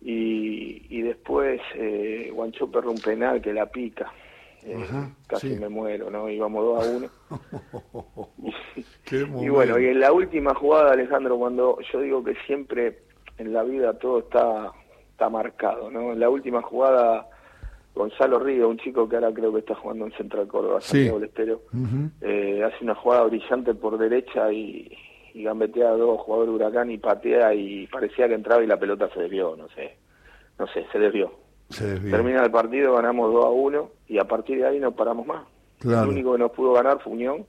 y, 0.02 0.86
y 0.90 1.02
después 1.02 1.62
eh, 1.76 2.32
Guancho 2.34 2.70
perro 2.70 2.92
un 2.92 3.00
penal 3.00 3.42
que 3.42 3.54
la 3.54 3.66
pica. 3.68 4.12
Eh, 4.64 4.76
Ajá, 4.80 5.10
casi 5.28 5.56
sí. 5.56 5.60
me 5.60 5.70
muero, 5.70 6.12
¿no? 6.12 6.30
Íbamos 6.30 6.64
2 6.64 6.86
a 6.86 6.92
1. 6.92 7.10
Qué 9.06 9.18
y 9.42 9.50
bueno, 9.50 9.80
y 9.80 9.88
en 9.88 10.00
la 10.00 10.12
última 10.12 10.54
jugada, 10.54 10.94
Alejandro, 10.94 11.38
cuando 11.38 11.78
yo 11.92 12.00
digo 12.02 12.24
que 12.24 12.36
siempre 12.46 13.00
en 13.38 13.54
la 13.54 13.64
vida 13.64 13.98
todo 13.98 14.20
está, 14.20 14.72
está 15.12 15.30
marcado, 15.30 15.90
¿no? 15.90 16.14
En 16.14 16.20
la 16.20 16.30
última 16.30 16.62
jugada, 16.62 17.28
Gonzalo 17.96 18.38
Río, 18.40 18.70
un 18.70 18.78
chico 18.78 19.10
que 19.10 19.16
ahora 19.16 19.34
creo 19.34 19.52
que 19.52 19.60
está 19.60 19.74
jugando 19.76 20.06
en 20.06 20.12
Central 20.14 20.48
Córdoba, 20.48 20.80
Sí. 20.82 20.90
Santiago 21.08 21.20
del 21.20 21.30
Estero, 21.30 21.62
eh, 22.22 22.64
hace 22.64 22.84
una 22.84 22.96
jugada 22.96 23.24
brillante 23.24 23.74
por 23.74 23.98
derecha 23.98 24.52
y, 24.54 24.96
y 25.34 25.44
gambetea 25.44 25.90
a 25.90 25.98
dos 25.98 26.22
jugadores 26.22 26.50
de 26.50 26.56
Huracán 26.56 26.92
y 26.92 26.98
patea 26.98 27.54
y 27.54 27.88
parecía 27.88 28.28
que 28.28 28.36
entraba 28.36 28.64
y 28.64 28.68
la 28.68 28.80
pelota 28.80 29.10
se 29.14 29.22
desvió, 29.22 29.56
no 29.56 29.68
sé, 29.70 29.98
no 30.60 30.68
sé, 30.68 30.86
se 30.92 31.00
desvió. 31.00 31.32
Se 31.70 31.86
desvió. 31.86 32.12
Termina 32.12 32.44
el 32.44 32.52
partido, 32.52 32.96
ganamos 32.96 33.34
2 33.34 33.46
a 33.46 33.50
1 33.50 33.90
y 34.10 34.18
a 34.18 34.26
partir 34.26 34.60
de 34.60 34.68
ahí 34.68 34.80
no 34.80 34.92
paramos 34.92 35.26
más. 35.26 35.46
Claro. 35.80 36.04
El 36.04 36.10
único 36.10 36.34
que 36.34 36.40
nos 36.40 36.52
pudo 36.52 36.74
ganar 36.74 37.00
fue 37.02 37.14
Unión. 37.14 37.46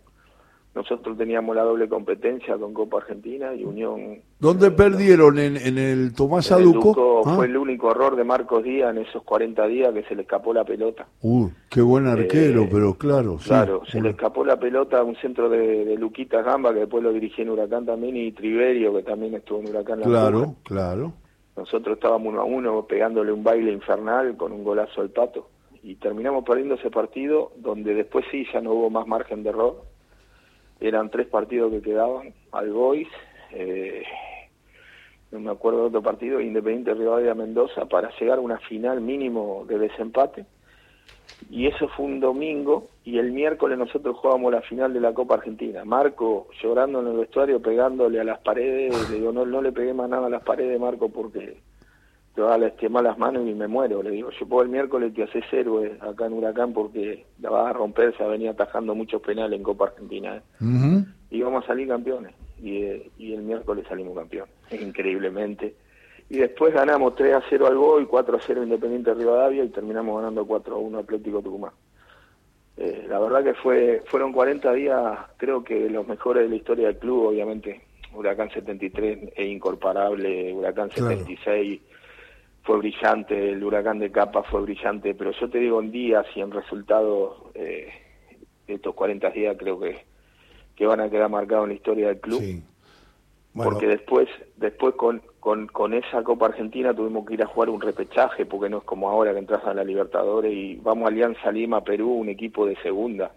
Nosotros 0.74 1.18
teníamos 1.18 1.54
la 1.54 1.62
doble 1.64 1.86
competencia 1.86 2.56
con 2.56 2.72
Copa 2.72 2.98
Argentina 2.98 3.54
y 3.54 3.62
Unión... 3.64 4.20
¿Dónde 4.38 4.68
eh, 4.68 4.70
perdieron? 4.70 5.38
¿En, 5.38 5.56
en 5.58 5.76
el 5.76 6.14
Tomás 6.14 6.50
en 6.50 6.56
el 6.56 6.62
Aduco? 6.62 6.88
Duco 6.88 7.22
Ah. 7.24 7.34
Fue 7.36 7.46
el 7.46 7.56
único 7.56 7.90
error 7.90 8.16
de 8.16 8.24
Marcos 8.24 8.64
Díaz 8.64 8.90
en 8.90 9.02
esos 9.02 9.22
40 9.22 9.66
días 9.66 9.92
que 9.92 10.02
se 10.04 10.14
le 10.14 10.22
escapó 10.22 10.52
la 10.52 10.64
pelota. 10.64 11.06
Uh, 11.22 11.48
qué 11.68 11.80
buen 11.80 12.06
arquero, 12.06 12.62
Eh, 12.62 12.68
pero 12.72 12.94
claro. 12.94 13.38
sí. 13.38 13.48
Claro, 13.48 13.82
se 13.86 14.00
le 14.00 14.10
escapó 14.10 14.44
la 14.44 14.58
pelota 14.58 14.98
a 14.98 15.04
un 15.04 15.14
centro 15.16 15.48
de, 15.48 15.84
de 15.84 15.96
Luquita 15.96 16.42
Gamba, 16.42 16.72
que 16.72 16.80
después 16.80 17.02
lo 17.04 17.12
dirigí 17.12 17.42
en 17.42 17.50
Huracán 17.50 17.86
también, 17.86 18.16
y 18.16 18.32
Triverio, 18.32 18.92
que 18.94 19.02
también 19.02 19.34
estuvo 19.34 19.60
en 19.60 19.68
Huracán. 19.68 20.00
La 20.00 20.06
Claro, 20.06 20.56
claro. 20.64 21.12
Nosotros 21.56 21.96
estábamos 21.96 22.32
uno 22.32 22.40
a 22.40 22.44
uno 22.44 22.86
pegándole 22.86 23.30
un 23.30 23.44
baile 23.44 23.72
infernal 23.72 24.36
con 24.36 24.52
un 24.52 24.64
golazo 24.64 25.00
al 25.02 25.10
pato. 25.10 25.48
Y 25.82 25.96
terminamos 25.96 26.44
perdiendo 26.44 26.74
ese 26.76 26.90
partido, 26.90 27.52
donde 27.56 27.94
después 27.94 28.24
sí 28.30 28.46
ya 28.52 28.60
no 28.60 28.72
hubo 28.72 28.90
más 28.90 29.06
margen 29.06 29.42
de 29.42 29.50
error. 29.50 29.82
Eran 30.82 31.10
tres 31.10 31.28
partidos 31.28 31.70
que 31.70 31.80
quedaban, 31.80 32.34
al 32.50 32.72
Boys, 32.72 33.06
eh, 33.52 34.02
no 35.30 35.38
me 35.38 35.52
acuerdo 35.52 35.82
de 35.82 35.86
otro 35.86 36.02
partido, 36.02 36.40
Independiente 36.40 36.92
Rivadavia 36.92 37.34
Mendoza, 37.34 37.86
para 37.86 38.10
llegar 38.18 38.38
a 38.38 38.40
una 38.40 38.58
final 38.58 39.00
mínimo 39.00 39.64
de 39.68 39.78
desempate. 39.78 40.44
Y 41.48 41.68
eso 41.68 41.86
fue 41.86 42.06
un 42.06 42.18
domingo, 42.18 42.88
y 43.04 43.18
el 43.18 43.30
miércoles 43.30 43.78
nosotros 43.78 44.16
jugábamos 44.16 44.50
la 44.50 44.62
final 44.62 44.92
de 44.92 45.00
la 45.00 45.14
Copa 45.14 45.36
Argentina. 45.36 45.84
Marco 45.84 46.48
llorando 46.60 47.00
en 47.00 47.06
el 47.06 47.16
vestuario, 47.16 47.62
pegándole 47.62 48.18
a 48.18 48.24
las 48.24 48.40
paredes, 48.40 49.08
le 49.08 49.18
digo, 49.18 49.30
no, 49.30 49.46
no 49.46 49.62
le 49.62 49.70
pegué 49.70 49.94
más 49.94 50.10
nada 50.10 50.26
a 50.26 50.30
las 50.30 50.42
paredes, 50.42 50.80
Marco, 50.80 51.08
porque 51.10 51.58
te 52.34 52.40
va 52.40 52.54
a 52.54 52.58
lastimar 52.58 53.04
las 53.04 53.18
manos 53.18 53.46
y 53.46 53.52
me 53.54 53.68
muero. 53.68 54.02
Le 54.02 54.10
digo, 54.10 54.30
yo 54.30 54.46
puedo 54.46 54.62
el 54.62 54.70
miércoles 54.70 55.12
te 55.14 55.22
haces 55.24 55.44
héroe 55.52 55.98
acá 56.00 56.26
en 56.26 56.32
Huracán 56.32 56.72
porque 56.72 57.26
la 57.40 57.50
vas 57.50 57.68
a 57.70 57.72
romper, 57.74 58.16
se 58.16 58.24
venía 58.24 58.52
atajando 58.52 58.94
muchos 58.94 59.20
penales 59.20 59.58
en 59.58 59.62
Copa 59.62 59.86
Argentina. 59.86 60.36
¿eh? 60.36 60.42
Ujú. 60.64 61.04
y 61.30 61.42
vamos 61.42 61.64
a 61.64 61.66
salir 61.68 61.88
campeones. 61.88 62.34
Y, 62.62 62.76
eh, 62.84 63.10
y 63.18 63.34
el 63.34 63.42
miércoles 63.42 63.84
salimos 63.88 64.16
campeones, 64.16 64.54
increíblemente. 64.70 65.74
Y 66.30 66.38
después 66.38 66.72
ganamos 66.72 67.14
3 67.16 67.34
a 67.34 67.42
0 67.50 67.66
al 67.66 67.76
Boy, 67.76 68.06
4 68.06 68.36
a 68.36 68.40
0 68.40 68.62
Independiente 68.62 69.12
Rivadavia 69.12 69.64
y 69.64 69.68
terminamos 69.68 70.16
ganando 70.16 70.46
4 70.46 70.74
a 70.74 70.78
1 70.78 70.98
Atlético 71.00 71.42
Tucumán. 71.42 71.72
Eh, 72.78 73.04
la 73.08 73.18
verdad 73.18 73.44
que 73.44 73.52
fue 73.54 74.02
fueron 74.06 74.32
40 74.32 74.72
días, 74.72 75.18
creo 75.36 75.62
que 75.62 75.90
los 75.90 76.08
mejores 76.08 76.44
de 76.44 76.48
la 76.48 76.56
historia 76.56 76.86
del 76.86 76.96
club, 76.98 77.26
obviamente. 77.26 77.82
Huracán 78.14 78.50
73 78.50 79.30
es 79.36 79.46
incomparable, 79.46 80.52
Huracán 80.52 80.88
Claro. 80.90 81.16
76 81.18 81.80
fue 82.62 82.78
brillante, 82.78 83.50
el 83.50 83.62
Huracán 83.62 83.98
de 83.98 84.10
Capa 84.10 84.42
fue 84.44 84.62
brillante, 84.62 85.14
pero 85.14 85.32
yo 85.32 85.50
te 85.50 85.58
digo 85.58 85.80
en 85.80 85.90
días 85.90 86.26
y 86.34 86.40
en 86.40 86.50
resultados, 86.50 87.50
eh, 87.54 87.88
estos 88.66 88.94
40 88.94 89.30
días 89.30 89.56
creo 89.58 89.80
que, 89.80 90.04
que 90.76 90.86
van 90.86 91.00
a 91.00 91.10
quedar 91.10 91.28
marcados 91.28 91.64
en 91.64 91.70
la 91.70 91.74
historia 91.74 92.08
del 92.08 92.20
club. 92.20 92.40
Sí. 92.40 92.62
Bueno, 93.54 93.72
porque 93.72 93.86
después 93.86 94.28
después 94.56 94.94
con, 94.94 95.22
con, 95.38 95.66
con 95.66 95.92
esa 95.92 96.22
Copa 96.22 96.46
Argentina 96.46 96.94
tuvimos 96.94 97.26
que 97.26 97.34
ir 97.34 97.42
a 97.42 97.46
jugar 97.46 97.68
un 97.68 97.82
repechaje, 97.82 98.46
porque 98.46 98.70
no 98.70 98.78
es 98.78 98.84
como 98.84 99.10
ahora 99.10 99.32
que 99.32 99.40
entras 99.40 99.64
a 99.66 99.74
la 99.74 99.84
Libertadores 99.84 100.52
y 100.54 100.76
vamos 100.76 101.04
a 101.04 101.08
Alianza 101.08 101.52
Lima, 101.52 101.84
Perú, 101.84 102.12
un 102.12 102.30
equipo 102.30 102.64
de 102.64 102.76
segunda 102.76 103.32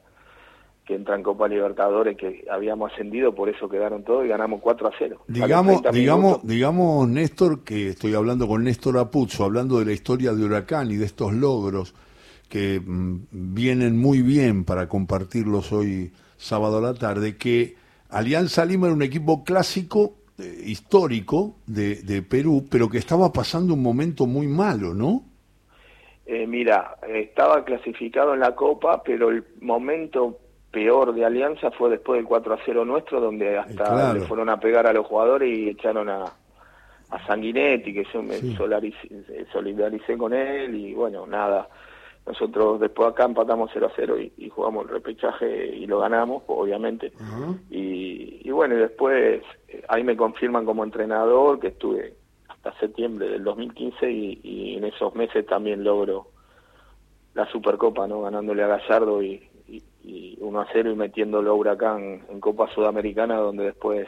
que 0.86 0.96
entra 0.96 1.16
en 1.16 1.24
Copa 1.24 1.48
Libertadores, 1.48 2.16
que 2.16 2.46
habíamos 2.50 2.92
ascendido, 2.92 3.34
por 3.34 3.50
eso 3.50 3.68
quedaron 3.68 4.04
todos 4.04 4.26
y 4.26 4.28
ganamos 4.28 4.62
4 4.62 4.88
a 4.88 4.92
0. 4.98 5.16
A 5.16 5.32
los 5.32 5.36
Digamos, 5.36 5.82
30 5.82 5.92
digamos, 5.92 6.48
digamos, 6.48 7.08
Néstor, 7.08 7.64
que 7.64 7.90
estoy 7.90 8.14
hablando 8.14 8.48
con 8.48 8.64
Néstor 8.64 8.98
Apuzzo, 9.00 9.46
hablando 9.46 9.80
de 9.80 9.86
la 9.86 9.94
historia 9.94 10.34
de 10.34 10.46
Huracán 10.46 10.92
y 10.92 10.96
de 10.96 11.06
estos 11.06 11.34
logros 11.34 11.96
que 12.50 12.80
mm, 12.80 13.28
vienen 13.32 13.98
muy 13.98 14.22
bien 14.22 14.64
para 14.64 14.88
compartirlos 14.88 15.72
hoy 15.72 16.14
sábado 16.38 16.78
a 16.78 16.82
la 16.82 16.94
tarde, 16.94 17.38
que 17.38 17.76
Alianza 18.10 18.64
Lima 18.64 18.88
era 18.88 18.96
un 18.96 19.02
equipo 19.02 19.44
clásico, 19.44 20.14
eh, 20.38 20.64
histórico 20.66 21.56
de, 21.66 21.96
de 22.04 22.22
Perú, 22.22 22.66
pero 22.70 22.90
que 22.90 23.00
estaba 23.00 23.34
pasando 23.34 23.74
un 23.74 23.82
momento 23.82 24.28
muy 24.28 24.48
malo, 24.48 24.94
¿no? 24.94 25.24
Eh, 26.28 26.48
mira, 26.48 26.98
estaba 27.08 27.64
clasificado 27.64 28.34
en 28.34 28.40
la 28.40 28.56
Copa, 28.56 29.02
pero 29.04 29.30
el 29.30 29.44
momento 29.62 30.40
peor 30.76 31.14
de 31.14 31.24
Alianza 31.24 31.72
fue 31.72 31.90
después 31.90 32.18
del 32.20 32.26
4 32.28 32.54
a 32.54 32.60
0 32.66 32.84
nuestro, 32.84 33.22
donde 33.22 33.58
hasta 33.58 33.72
Eh, 33.72 33.76
claro. 33.78 34.14
le 34.20 34.28
fueron 34.28 34.50
a 34.50 34.60
pegar 34.60 34.86
a 34.86 34.92
los 34.92 35.06
jugadores 35.08 35.48
y 35.58 35.70
echaron 35.70 36.10
a, 36.10 36.26
a 37.10 37.26
Sanguinetti, 37.28 37.94
que 37.94 38.04
yo 38.14 38.22
me 38.22 38.40
Sí. 38.42 38.56
solaric- 38.58 39.48
solidaricé 39.54 40.18
con 40.18 40.34
él, 40.34 40.76
y 40.76 40.94
bueno, 40.94 41.26
nada. 41.26 41.70
Nosotros 42.28 42.80
después 42.82 43.08
acá 43.10 43.24
empatamos 43.24 43.70
0 43.74 43.88
a 43.88 43.92
0 43.96 44.20
y, 44.20 44.34
y 44.38 44.50
jugamos 44.50 44.84
el 44.86 44.90
repechaje 44.96 45.48
y 45.76 45.86
lo 45.88 46.00
ganamos, 46.00 46.44
obviamente. 46.48 47.14
Y, 47.70 48.42
y 48.44 48.52
bueno, 48.52 48.76
y 48.76 48.80
después 48.80 49.42
eh, 49.70 49.84
ahí 49.88 50.04
me 50.04 50.18
confirman 50.18 50.66
como 50.66 50.84
entrenador 50.84 51.60
que 51.60 51.68
estuve 51.70 52.16
hasta 52.50 52.74
septiembre 52.80 53.30
del 53.30 53.44
2015 53.46 54.12
y, 54.12 54.40
y 54.44 54.76
en 54.78 54.84
esos 54.86 55.16
meses 55.16 55.46
también 55.46 55.84
logro 55.86 56.28
la 57.34 57.46
Supercopa, 57.52 58.08
¿no? 58.08 58.24
Ganándole 58.24 58.64
a 58.64 58.68
Gallardo 58.68 59.22
y, 59.22 59.48
y, 60.06 60.38
y 60.40 60.44
1 60.44 60.62
a 60.62 60.68
0 60.72 60.92
y 60.92 60.96
metiéndolo 60.96 61.52
a 61.52 61.56
Huracán 61.56 62.22
en 62.30 62.40
Copa 62.40 62.70
Sudamericana, 62.74 63.38
donde 63.38 63.66
después 63.66 64.08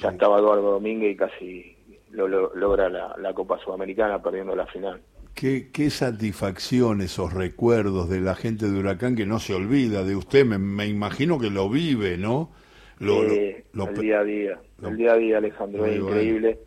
ya 0.00 0.10
estaba 0.10 0.38
Eduardo 0.38 0.72
Domínguez 0.72 1.12
y 1.12 1.16
casi 1.16 1.76
lo, 2.10 2.28
lo- 2.28 2.54
logra 2.54 2.88
la, 2.88 3.14
la 3.18 3.34
Copa 3.34 3.58
Sudamericana 3.58 4.22
perdiendo 4.22 4.54
la 4.56 4.66
final. 4.66 5.00
Qué, 5.34 5.70
qué 5.72 5.88
satisfacción 5.90 7.00
esos 7.00 7.32
recuerdos 7.32 8.08
de 8.10 8.20
la 8.20 8.34
gente 8.34 8.70
de 8.70 8.78
Huracán 8.78 9.16
que 9.16 9.24
no 9.26 9.38
se 9.40 9.54
olvida 9.54 10.04
de 10.04 10.14
usted, 10.14 10.44
me, 10.44 10.58
me 10.58 10.86
imagino 10.86 11.38
que 11.38 11.50
lo 11.50 11.68
vive, 11.70 12.18
¿no? 12.18 12.50
Lo, 12.98 13.22
Eh, 13.24 13.64
lo 13.72 13.88
el 13.88 13.94
día 13.98 14.20
a 14.20 14.24
día, 14.24 14.60
el 14.82 14.96
día 14.96 15.12
a 15.12 15.16
día, 15.16 15.38
Alejandro, 15.38 15.86
es 15.86 16.00
bueno. 16.00 16.08
increíble, 16.10 16.58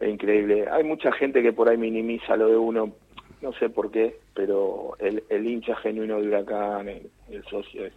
es 0.00 0.08
increíble. 0.08 0.66
Hay 0.70 0.84
mucha 0.84 1.12
gente 1.12 1.42
que 1.42 1.52
por 1.52 1.68
ahí 1.68 1.76
minimiza 1.78 2.36
lo 2.36 2.48
de 2.48 2.56
uno, 2.58 2.94
no 3.40 3.52
sé 3.54 3.68
por 3.68 3.90
qué, 3.90 4.18
pero 4.34 4.96
el, 4.98 5.22
el 5.28 5.46
hincha 5.46 5.76
genuino 5.76 6.20
de 6.20 6.28
Huracán, 6.28 6.88
el, 6.88 7.10
el 7.30 7.44
socio 7.44 7.86
es, 7.86 7.92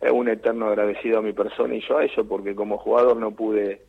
es 0.00 0.10
un 0.10 0.28
eterno 0.28 0.66
agradecido 0.66 1.18
a 1.18 1.22
mi 1.22 1.32
persona 1.32 1.74
y 1.74 1.82
yo 1.86 1.98
a 1.98 2.04
ellos 2.04 2.26
porque 2.28 2.54
como 2.54 2.78
jugador 2.78 3.16
no 3.16 3.30
pude 3.30 3.82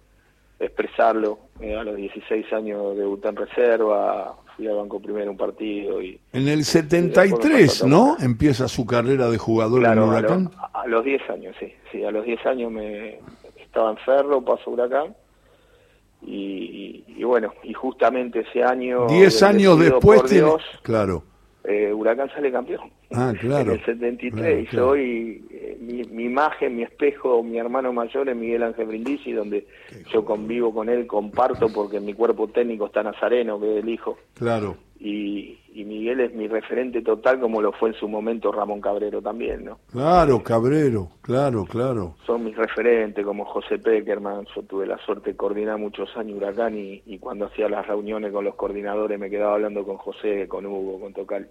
expresarlo. 0.59 1.39
Eh, 1.59 1.75
a 1.75 1.83
los 1.83 1.95
16 1.95 2.51
años 2.53 2.97
debuté 2.97 3.29
en 3.29 3.35
reserva, 3.35 4.35
fui 4.55 4.67
al 4.67 4.75
banco 4.75 4.99
primero 4.99 5.31
un 5.31 5.37
partido 5.37 6.01
y... 6.01 6.19
En 6.31 6.47
el 6.47 6.63
73, 6.63 7.85
¿no? 7.85 8.17
Empieza 8.19 8.67
su 8.67 8.85
carrera 8.85 9.29
de 9.29 9.37
jugador 9.37 9.83
en 9.85 9.99
Huracán. 9.99 10.51
A, 10.73 10.87
los 10.87 11.03
10 11.03 11.29
años, 11.29 11.55
sí. 11.59 11.73
Sí, 11.91 12.03
a 12.03 12.11
los 12.11 12.25
10 12.25 12.45
años 12.45 12.71
me 12.71 13.19
estaba 13.57 13.91
en 13.91 13.97
Ferro, 13.97 14.43
paso 14.43 14.71
Huracán. 14.71 15.15
Y, 16.25 17.23
bueno, 17.23 17.53
y 17.63 17.73
justamente 17.73 18.41
ese 18.41 18.63
año... 18.63 19.07
10 19.07 19.43
años 19.43 19.79
después, 19.79 20.29
Dios, 20.29 20.61
claro 20.81 21.23
eh, 21.63 21.93
Huracán 21.93 22.29
sale 22.29 22.51
campeón. 22.51 22.91
Ah, 23.11 23.33
claro. 23.39 23.71
En 23.71 23.79
el 23.79 23.85
73. 23.85 24.63
y 24.63 24.75
soy 24.75 25.45
eh, 25.51 25.77
mi, 25.79 26.23
imagen, 26.23 26.75
mi 26.75 26.83
espejo, 26.83 27.41
mi 27.41 27.57
hermano 27.57 27.93
mayor 27.93 28.29
es 28.29 28.35
Miguel 28.35 28.63
Ángel 28.63 28.87
Brindisi, 28.87 29.31
donde 29.31 29.65
yo 30.11 30.25
convivo 30.25 30.73
con 30.73 30.89
él, 30.89 31.07
comparto 31.07 31.69
porque 31.69 31.99
mi 31.99 32.13
cuerpo 32.13 32.47
técnico 32.47 32.87
está 32.87 33.03
Nazareno, 33.03 33.59
que 33.59 33.77
es 33.77 33.83
el 33.83 33.89
hijo. 33.89 34.17
Claro 34.33 34.77
y, 35.03 35.59
Miguel 35.85 36.21
es 36.21 36.33
mi 36.33 36.47
referente 36.47 37.01
total 37.01 37.39
como 37.39 37.61
lo 37.61 37.71
fue 37.73 37.89
en 37.89 37.95
su 37.95 38.07
momento 38.07 38.51
Ramón 38.51 38.79
Cabrero 38.79 39.21
también, 39.21 39.65
¿no? 39.65 39.79
Claro, 39.91 40.41
Cabrero, 40.41 41.09
claro, 41.21 41.65
claro. 41.65 42.15
Son 42.25 42.43
mis 42.43 42.55
referentes 42.55 43.25
como 43.25 43.45
José 43.45 43.79
Peckerman, 43.79 44.45
yo 44.55 44.63
tuve 44.63 44.87
la 44.87 44.97
suerte 44.99 45.31
de 45.31 45.37
coordinar 45.37 45.77
muchos 45.77 46.15
años 46.15 46.37
Huracán 46.37 46.77
y, 46.77 47.01
y 47.05 47.19
cuando 47.19 47.45
hacía 47.45 47.67
las 47.67 47.85
reuniones 47.85 48.31
con 48.31 48.45
los 48.45 48.55
coordinadores 48.55 49.19
me 49.19 49.29
quedaba 49.29 49.55
hablando 49.55 49.83
con 49.85 49.97
José, 49.97 50.47
con 50.47 50.65
Hugo, 50.65 50.99
con 50.99 51.13
Tocal 51.13 51.49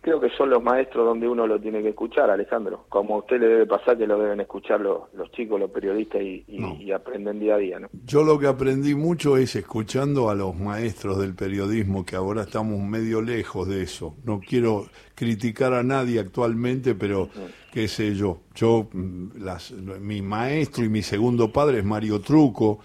creo 0.00 0.20
que 0.20 0.30
son 0.30 0.50
los 0.50 0.62
maestros 0.62 1.04
donde 1.04 1.28
uno 1.28 1.46
lo 1.46 1.60
tiene 1.60 1.82
que 1.82 1.90
escuchar, 1.90 2.30
Alejandro. 2.30 2.84
Como 2.88 3.16
a 3.16 3.18
usted 3.18 3.40
le 3.40 3.48
debe 3.48 3.66
pasar 3.66 3.98
que 3.98 4.06
lo 4.06 4.18
deben 4.18 4.40
escuchar 4.40 4.80
los, 4.80 5.12
los 5.14 5.30
chicos, 5.32 5.60
los 5.60 5.70
periodistas 5.70 6.22
y, 6.22 6.44
aprenden 6.92 7.38
día 7.38 7.54
a 7.54 7.58
día, 7.58 7.78
¿no? 7.78 7.88
Yo 8.04 8.24
lo 8.24 8.38
que 8.38 8.48
aprendí 8.48 8.96
mucho 8.96 9.36
es 9.36 9.54
escuchando 9.54 10.28
a 10.28 10.34
los 10.34 10.56
maestros 10.56 11.18
del 11.18 11.34
periodismo, 11.34 12.04
que 12.04 12.16
ahora 12.16 12.42
estamos 12.42 12.80
medio 12.80 13.22
lejos 13.22 13.68
de 13.68 13.82
eso. 13.82 14.16
No 14.24 14.40
quiero 14.40 14.86
criticar 15.14 15.72
a 15.72 15.84
nadie 15.84 16.18
actualmente, 16.18 16.96
pero 16.96 17.28
qué 17.72 17.86
sé 17.86 18.14
yo. 18.14 18.40
Yo, 18.56 18.88
mm, 18.92 19.42
las, 19.42 19.70
mi 19.70 20.20
maestro 20.20 20.84
y 20.84 20.88
mi 20.88 21.02
segundo 21.02 21.52
padre 21.52 21.78
es 21.78 21.84
Mario 21.84 22.20
Truco 22.20 22.80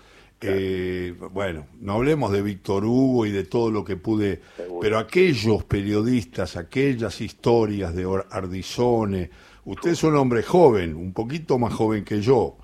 eh, 0.47 1.13
bueno, 1.31 1.67
no 1.79 1.93
hablemos 1.93 2.31
de 2.31 2.41
Víctor 2.41 2.85
Hugo 2.85 3.25
y 3.25 3.31
de 3.31 3.43
todo 3.43 3.71
lo 3.71 3.83
que 3.83 3.97
pude, 3.97 4.41
pero 4.81 4.97
aquellos 4.97 5.63
periodistas, 5.63 6.57
aquellas 6.57 7.21
historias 7.21 7.95
de 7.95 8.05
Ardizone, 8.29 9.29
usted 9.65 9.91
es 9.91 10.03
un 10.03 10.15
hombre 10.15 10.43
joven, 10.43 10.95
un 10.95 11.13
poquito 11.13 11.57
más 11.57 11.73
joven 11.73 12.03
que 12.03 12.21
yo, 12.21 12.57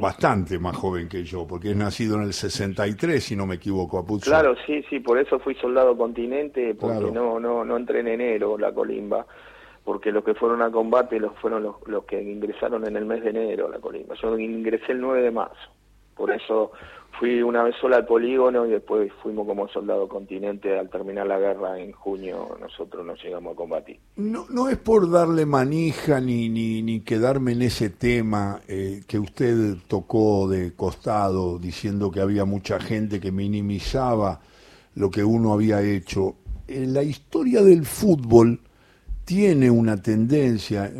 bastante 0.00 0.58
más 0.58 0.76
joven 0.76 1.08
que 1.08 1.24
yo, 1.24 1.46
porque 1.46 1.70
es 1.70 1.76
nacido 1.76 2.16
en 2.16 2.22
el 2.22 2.32
63, 2.32 3.22
si 3.22 3.36
no 3.36 3.46
me 3.46 3.56
equivoco, 3.56 3.98
Apuzzo. 3.98 4.30
Claro, 4.30 4.54
sí, 4.66 4.84
sí, 4.88 5.00
por 5.00 5.18
eso 5.18 5.38
fui 5.38 5.54
soldado 5.54 5.96
continente, 5.96 6.74
porque 6.74 7.10
no, 7.10 7.38
no, 7.38 7.64
no 7.64 7.76
entré 7.76 8.00
en 8.00 8.08
enero 8.08 8.58
la 8.58 8.72
colimba 8.72 9.26
porque 9.84 10.12
los 10.12 10.22
que 10.24 10.34
fueron 10.34 10.62
a 10.62 10.70
combate 10.70 11.18
los 11.18 11.36
fueron 11.38 11.62
los, 11.62 11.76
los 11.86 12.04
que 12.04 12.22
ingresaron 12.22 12.86
en 12.86 12.96
el 12.96 13.06
mes 13.06 13.24
de 13.24 13.30
enero 13.30 13.66
a 13.66 13.70
la 13.70 13.78
colimba. 13.78 14.14
Yo 14.20 14.38
ingresé 14.38 14.92
el 14.92 15.00
9 15.00 15.22
de 15.22 15.30
marzo. 15.30 15.70
Por 16.16 16.30
eso 16.30 16.72
fui 17.18 17.42
una 17.42 17.62
vez 17.62 17.74
sola 17.80 17.96
al 17.96 18.06
polígono 18.06 18.66
y 18.66 18.70
después 18.70 19.12
fuimos 19.22 19.46
como 19.46 19.68
soldado 19.68 20.08
continente 20.08 20.78
al 20.78 20.88
terminar 20.88 21.26
la 21.26 21.38
guerra 21.38 21.78
en 21.78 21.92
junio 21.92 22.56
nosotros 22.58 23.04
nos 23.04 23.22
llegamos 23.22 23.52
a 23.52 23.56
combatir. 23.56 23.98
No, 24.16 24.46
no 24.48 24.68
es 24.68 24.78
por 24.78 25.10
darle 25.10 25.44
manija 25.44 26.20
ni, 26.20 26.48
ni, 26.48 26.82
ni 26.82 27.00
quedarme 27.00 27.52
en 27.52 27.62
ese 27.62 27.90
tema 27.90 28.60
eh, 28.68 29.02
que 29.06 29.18
usted 29.18 29.76
tocó 29.86 30.48
de 30.48 30.74
costado 30.74 31.58
diciendo 31.58 32.10
que 32.10 32.20
había 32.20 32.44
mucha 32.44 32.80
gente 32.80 33.20
que 33.20 33.32
minimizaba 33.32 34.40
lo 34.94 35.10
que 35.10 35.22
uno 35.22 35.52
había 35.52 35.82
hecho. 35.82 36.36
En 36.68 36.94
la 36.94 37.02
historia 37.02 37.62
del 37.62 37.84
fútbol 37.84 38.60
tiene 39.24 39.70
una 39.70 40.00
tendencia, 40.00 40.90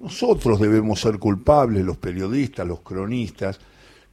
nosotros 0.00 0.60
debemos 0.60 1.00
ser 1.00 1.18
culpables, 1.18 1.84
los 1.84 1.96
periodistas, 1.96 2.66
los 2.66 2.80
cronistas, 2.80 3.58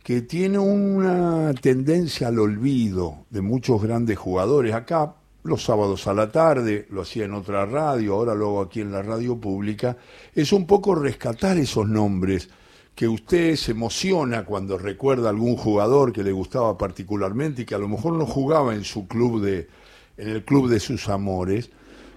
que 0.04 0.22
tiene 0.22 0.58
una 0.58 1.54
tendencia 1.54 2.30
al 2.30 2.40
olvido 2.40 3.26
de 3.30 3.42
muchos 3.42 3.82
grandes 3.82 4.18
jugadores. 4.18 4.74
Acá, 4.74 5.16
los 5.44 5.64
sábados 5.64 6.08
a 6.08 6.14
la 6.14 6.32
tarde, 6.32 6.88
lo 6.90 7.02
hacía 7.02 7.26
en 7.26 7.34
otra 7.34 7.66
radio, 7.66 8.16
ahora 8.16 8.34
lo 8.34 8.48
hago 8.48 8.62
aquí 8.62 8.82
en 8.82 8.92
la 8.92 9.02
radio 9.02 9.40
pública, 9.40 9.98
es 10.34 10.54
un 10.54 10.66
poco 10.66 10.96
rescatar 10.96 11.58
esos 11.58 11.88
nombres 11.88 12.50
que 12.96 13.08
usted 13.08 13.56
se 13.56 13.72
emociona 13.72 14.44
cuando 14.44 14.78
recuerda 14.78 15.28
a 15.28 15.32
algún 15.32 15.56
jugador 15.56 16.12
que 16.12 16.24
le 16.24 16.32
gustaba 16.32 16.78
particularmente 16.78 17.62
y 17.62 17.66
que 17.66 17.76
a 17.76 17.80
lo 17.80 17.88
mejor 17.88 18.14
no 18.14 18.26
jugaba 18.26 18.76
en 18.76 18.84
su 18.84 19.08
club 19.08 19.42
de 19.42 19.68
en 20.18 20.30
el 20.30 20.44
club 20.44 20.70
de 20.70 20.80
sus 20.80 21.10
amores. 21.10 21.72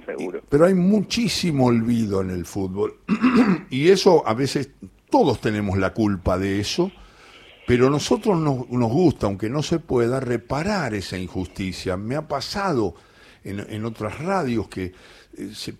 Seguro. 0.05 0.43
Pero 0.49 0.67
hay 0.67 0.75
muchísimo 0.75 1.67
olvido 1.67 2.21
en 2.21 2.31
el 2.31 2.45
fútbol 2.45 2.99
y 3.71 3.89
eso 3.89 4.27
a 4.27 4.35
veces 4.35 4.71
todos 5.09 5.41
tenemos 5.41 5.79
la 5.79 5.95
culpa 5.95 6.37
de 6.39 6.61
eso 6.61 6.91
pero 7.67 7.87
a 7.87 7.91
nosotros 7.91 8.39
nos, 8.39 8.69
nos, 8.69 8.91
gusta, 8.91 9.27
aunque 9.27 9.49
no 9.49 9.63
se 9.63 9.79
pueda, 9.79 10.21
reparar 10.21 10.95
esa 10.95 11.17
injusticia. 11.17 11.97
Me 11.97 12.17
ha 12.17 12.29
pasado 12.29 12.95
en, 13.43 13.61
en 13.69 13.85
otras 13.85 14.19
radios 14.19 14.69
que 14.69 14.93
eh, 15.37 15.51
se, 15.55 15.75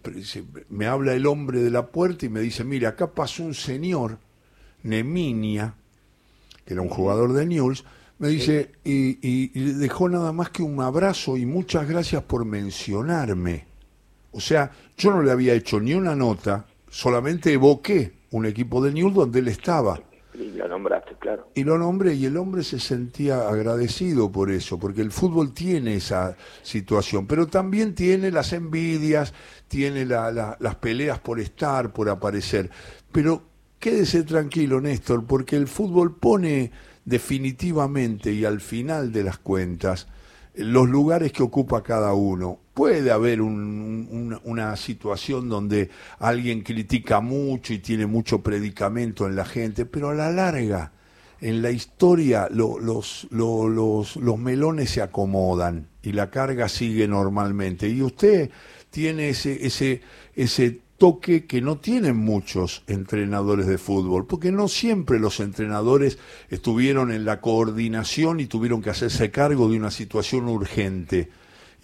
me 0.71 0.87
habla 0.87 1.13
el 1.13 1.27
hombre 1.27 1.63
de 1.63 1.71
la 1.71 1.87
puerta 1.87 2.25
y 2.25 2.29
me 2.29 2.41
dice, 2.41 2.65
mira, 2.65 2.91
acá 2.91 3.09
pasó 3.09 3.43
un 3.45 3.55
señor, 3.55 4.19
Neminia, 4.83 5.75
que 6.65 6.75
era 6.75 6.83
un 6.83 6.89
jugador 6.89 7.33
de 7.35 7.47
News, 7.47 7.85
me 8.19 8.29
dice, 8.29 8.71
y, 8.85 9.19
y, 9.21 9.49
dejó 9.73 10.09
nada 10.09 10.33
más 10.33 10.51
que 10.51 10.63
un 10.63 10.81
abrazo 10.81 11.37
y 11.37 11.45
muchas 11.45 11.89
gracias 11.89 12.23
por 12.23 12.45
mencionarme. 12.45 13.67
O 14.33 14.41
sea, 14.41 14.71
yo 14.97 15.11
no 15.11 15.23
le 15.23 15.33
había 15.33 15.53
hecho 15.53 15.81
ni 15.81 15.95
una 15.95 16.15
nota, 16.15 16.65
solamente 16.89 17.53
evoqué 17.53 18.13
un 18.31 18.47
equipo 18.47 18.83
de 18.83 18.93
News 18.93 19.15
donde 19.15 19.41
él 19.41 19.49
estaba 19.49 20.01
y 20.35 20.51
lo 20.51 20.69
nombraste, 20.69 21.04
Y 21.55 21.65
lo 21.65 21.79
nombré 21.79 22.15
y 22.15 22.27
el 22.27 22.37
hombre 22.37 22.63
se 22.63 22.79
sentía 22.79 23.49
agradecido 23.49 24.31
por 24.31 24.51
eso, 24.51 24.79
porque 24.79 25.01
el 25.01 25.11
fútbol 25.11 25.53
tiene 25.53 25.97
esa 25.97 26.37
situación, 26.63 27.27
pero 27.27 27.47
también 27.47 27.95
tiene 27.95 28.31
las 28.31 28.53
envidias, 28.53 29.33
tiene 29.69 30.07
las 30.07 30.75
peleas 30.81 31.19
por 31.19 31.41
estar, 31.41 31.93
por 31.93 32.09
aparecer. 32.09 32.71
Pero 33.13 33.43
quédese 33.79 34.23
tranquilo, 34.23 34.81
Néstor, 34.81 35.25
porque 35.25 35.57
el 35.57 35.69
fútbol 35.69 36.17
pone 36.17 36.71
definitivamente 37.05 38.33
y 38.33 38.45
al 38.45 38.61
final 38.61 39.13
de 39.13 39.25
las 39.25 39.39
cuentas 39.39 40.09
los 40.55 40.89
lugares 40.89 41.33
que 41.33 41.43
ocupa 41.43 41.83
cada 41.83 42.15
uno 42.15 42.61
puede 42.75 43.11
haber 43.11 43.41
una 43.41 44.77
situación 44.77 45.49
donde 45.49 45.91
alguien 46.19 46.63
critica 46.63 47.21
mucho 47.21 47.73
y 47.73 47.79
tiene 47.79 48.07
mucho 48.07 48.43
predicamento 48.43 49.27
en 49.27 49.37
la 49.37 49.45
gente, 49.45 49.85
pero 49.87 50.11
a 50.11 50.15
la 50.15 50.31
larga, 50.31 50.93
en 51.45 51.61
la 51.61 51.71
historia, 51.71 52.49
los, 52.51 53.29
los, 53.31 54.17
los 54.17 54.39
melones 54.39 54.89
se 54.89 55.03
acomodan 55.03 55.89
y 56.03 56.13
la 56.13 56.31
carga 56.31 56.71
sigue 56.71 57.07
normalmente. 57.07 57.87
Y 57.87 58.01
usted 58.01 58.51
tiene 58.89 59.29
ese, 59.29 59.67
ese, 59.67 60.01
ese 60.35 60.81
toque 60.97 61.45
que 61.45 61.61
no 61.61 61.77
tienen 61.77 62.17
muchos 62.17 62.83
entrenadores 62.87 63.67
de 63.67 63.77
fútbol, 63.77 64.27
porque 64.27 64.53
no 64.53 64.69
siempre 64.69 65.19
los 65.19 65.39
entrenadores 65.39 66.17
estuvieron 66.49 67.13
en 67.13 67.27
la 67.27 67.43
coordinación 67.43 68.41
y 68.41 68.47
tuvieron 68.47 68.81
que 68.81 68.89
hacerse 68.89 69.31
cargo 69.31 69.69
de 69.69 69.77
una 69.77 69.91
situación 69.91 70.49
urgente 70.49 71.29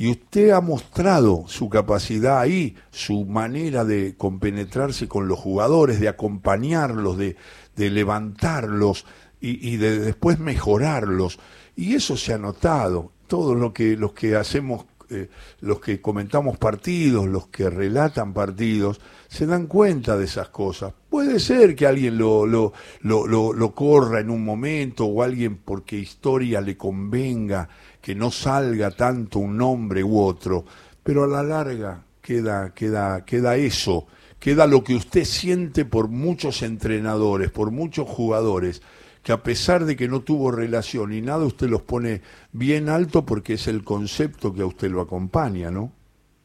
y 0.01 0.11
usted 0.11 0.53
ha 0.53 0.63
mostrado 0.63 1.45
su 1.47 1.69
capacidad 1.69 2.41
ahí, 2.41 2.75
su 2.91 3.27
manera 3.27 3.85
de 3.85 4.15
compenetrarse 4.17 5.07
con 5.07 5.29
los 5.29 5.39
jugadores, 5.39 6.01
de 6.01 6.09
acompañarlos, 6.09 7.19
de, 7.19 7.37
de 7.77 7.91
levantarlos 7.91 9.05
y, 9.41 9.77
de 9.77 9.99
después 9.99 10.39
mejorarlos. 10.39 11.39
Y 11.77 11.95
eso 11.95 12.17
se 12.17 12.35
ha 12.35 12.39
notado. 12.39 13.13
Todos 13.27 13.57
lo 13.57 13.73
que, 13.73 13.97
los 13.97 14.13
que 14.13 14.37
hacemos, 14.37 14.85
eh, 15.09 15.29
los 15.61 15.81
que 15.81 16.01
comentamos 16.01 16.59
partidos, 16.59 17.27
los 17.27 17.47
que 17.47 17.71
relatan 17.71 18.35
partidos, 18.35 19.01
se 19.29 19.47
dan 19.47 19.67
cuenta 19.67 20.17
de 20.17 20.25
esas 20.25 20.49
cosas. 20.49 20.93
Puede 21.09 21.39
ser 21.39 21.75
que 21.75 21.87
alguien 21.87 22.19
lo, 22.19 22.47
lo, 22.47 22.73
lo, 23.03 23.53
lo 23.53 23.75
corra 23.75 24.21
en 24.21 24.31
un 24.31 24.45
momento 24.45 25.05
o 25.05 25.23
alguien 25.23 25.57
porque 25.59 25.97
historia 25.97 26.61
le 26.61 26.77
convenga 26.77 27.69
que 28.01 28.15
no 28.15 28.31
salga 28.31 28.91
tanto 28.91 29.39
un 29.39 29.57
nombre 29.57 30.03
u 30.03 30.19
otro, 30.19 30.65
pero 31.03 31.25
a 31.25 31.29
la 31.29 31.43
larga 31.43 32.03
queda, 32.21 32.73
queda, 32.75 33.25
queda 33.25 33.57
eso, 33.57 34.07
queda 34.39 34.67
lo 34.67 34.83
que 34.83 34.95
usted 34.95 35.25
siente 35.25 35.85
por 35.85 36.09
muchos 36.09 36.63
entrenadores, 36.63 37.51
por 37.51 37.71
muchos 37.71 38.09
jugadores, 38.09 38.83
que 39.23 39.33
a 39.33 39.43
pesar 39.43 39.85
de 39.85 39.97
que 39.97 40.09
no 40.09 40.21
tuvo 40.21 40.51
relación 40.51 41.13
y 41.13 41.21
nada, 41.21 41.45
usted 41.45 41.69
los 41.69 41.83
pone 41.83 42.23
bien 42.53 42.89
alto 42.89 43.25
porque 43.27 43.55
es 43.55 43.69
el 43.69 43.85
concepto 43.85 44.55
que 44.55 44.63
a 44.63 44.67
usted 44.67 44.91
lo 44.91 45.01
acompaña, 45.01 45.71
¿no? 45.71 45.93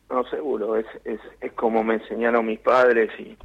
No, 0.10 0.24
seguro, 0.26 0.76
es, 0.76 0.86
es, 1.04 1.20
es 1.42 1.52
como 1.54 1.84
me 1.84 1.96
enseñaron 1.96 2.46
mis 2.46 2.60
padres 2.60 3.10
y, 3.20 3.36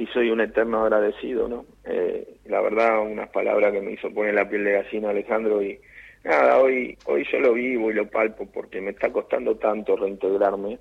y 0.00 0.06
soy 0.08 0.30
un 0.30 0.40
eterno 0.40 0.84
agradecido, 0.84 1.48
¿no? 1.48 1.64
Eh, 1.84 2.36
la 2.46 2.60
verdad, 2.60 3.00
unas 3.00 3.28
palabras 3.30 3.72
que 3.72 3.80
me 3.80 3.92
hizo 3.92 4.12
poner 4.12 4.34
la 4.34 4.48
piel 4.48 4.64
de 4.64 4.72
gallina 4.72 5.10
Alejandro 5.10 5.62
y 5.62 5.78
nada, 6.24 6.58
hoy, 6.58 6.96
hoy 7.06 7.26
yo 7.30 7.40
lo 7.40 7.54
vivo 7.54 7.90
y 7.90 7.94
lo 7.94 8.08
palpo 8.08 8.46
porque 8.46 8.80
me 8.80 8.90
está 8.90 9.12
costando 9.12 9.56
tanto 9.56 9.96
reintegrarme 9.96 10.78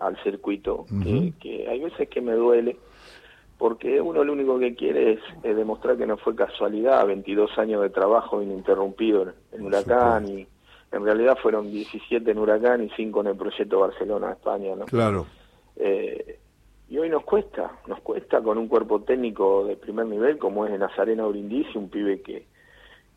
al 0.00 0.22
circuito 0.22 0.86
que, 1.02 1.66
hay 1.68 1.80
veces 1.80 2.08
que 2.08 2.20
me 2.20 2.32
duele 2.32 2.76
porque 3.58 4.00
uno 4.00 4.22
lo 4.22 4.32
único 4.32 4.58
que 4.58 4.74
quiere 4.74 5.12
es, 5.12 5.20
demostrar 5.42 5.96
que 5.96 6.06
no 6.06 6.16
fue 6.16 6.34
casualidad, 6.34 7.06
22 7.06 7.58
años 7.58 7.82
de 7.82 7.90
trabajo 7.90 8.42
ininterrumpido 8.42 9.32
en, 9.52 9.62
Huracán 9.64 10.28
y 10.28 10.46
en 10.92 11.04
realidad 11.04 11.38
fueron 11.42 11.70
17 11.70 12.30
en 12.30 12.38
Huracán 12.38 12.84
y 12.84 12.90
5 12.90 13.20
en 13.20 13.26
el 13.28 13.36
proyecto 13.36 13.80
Barcelona, 13.80 14.32
España, 14.32 14.74
¿no? 14.76 14.84
Claro. 14.84 15.26
Eh, 15.76 16.38
y 16.88 16.98
hoy 16.98 17.08
nos 17.08 17.24
cuesta, 17.24 17.72
nos 17.86 18.00
cuesta 18.00 18.40
con 18.40 18.58
un 18.58 18.68
cuerpo 18.68 19.00
técnico 19.00 19.66
de 19.66 19.76
primer 19.76 20.06
nivel 20.06 20.38
como 20.38 20.66
es 20.66 20.78
Nazarena 20.78 21.26
Brindisi, 21.26 21.76
un 21.76 21.88
pibe 21.88 22.20
que, 22.22 22.46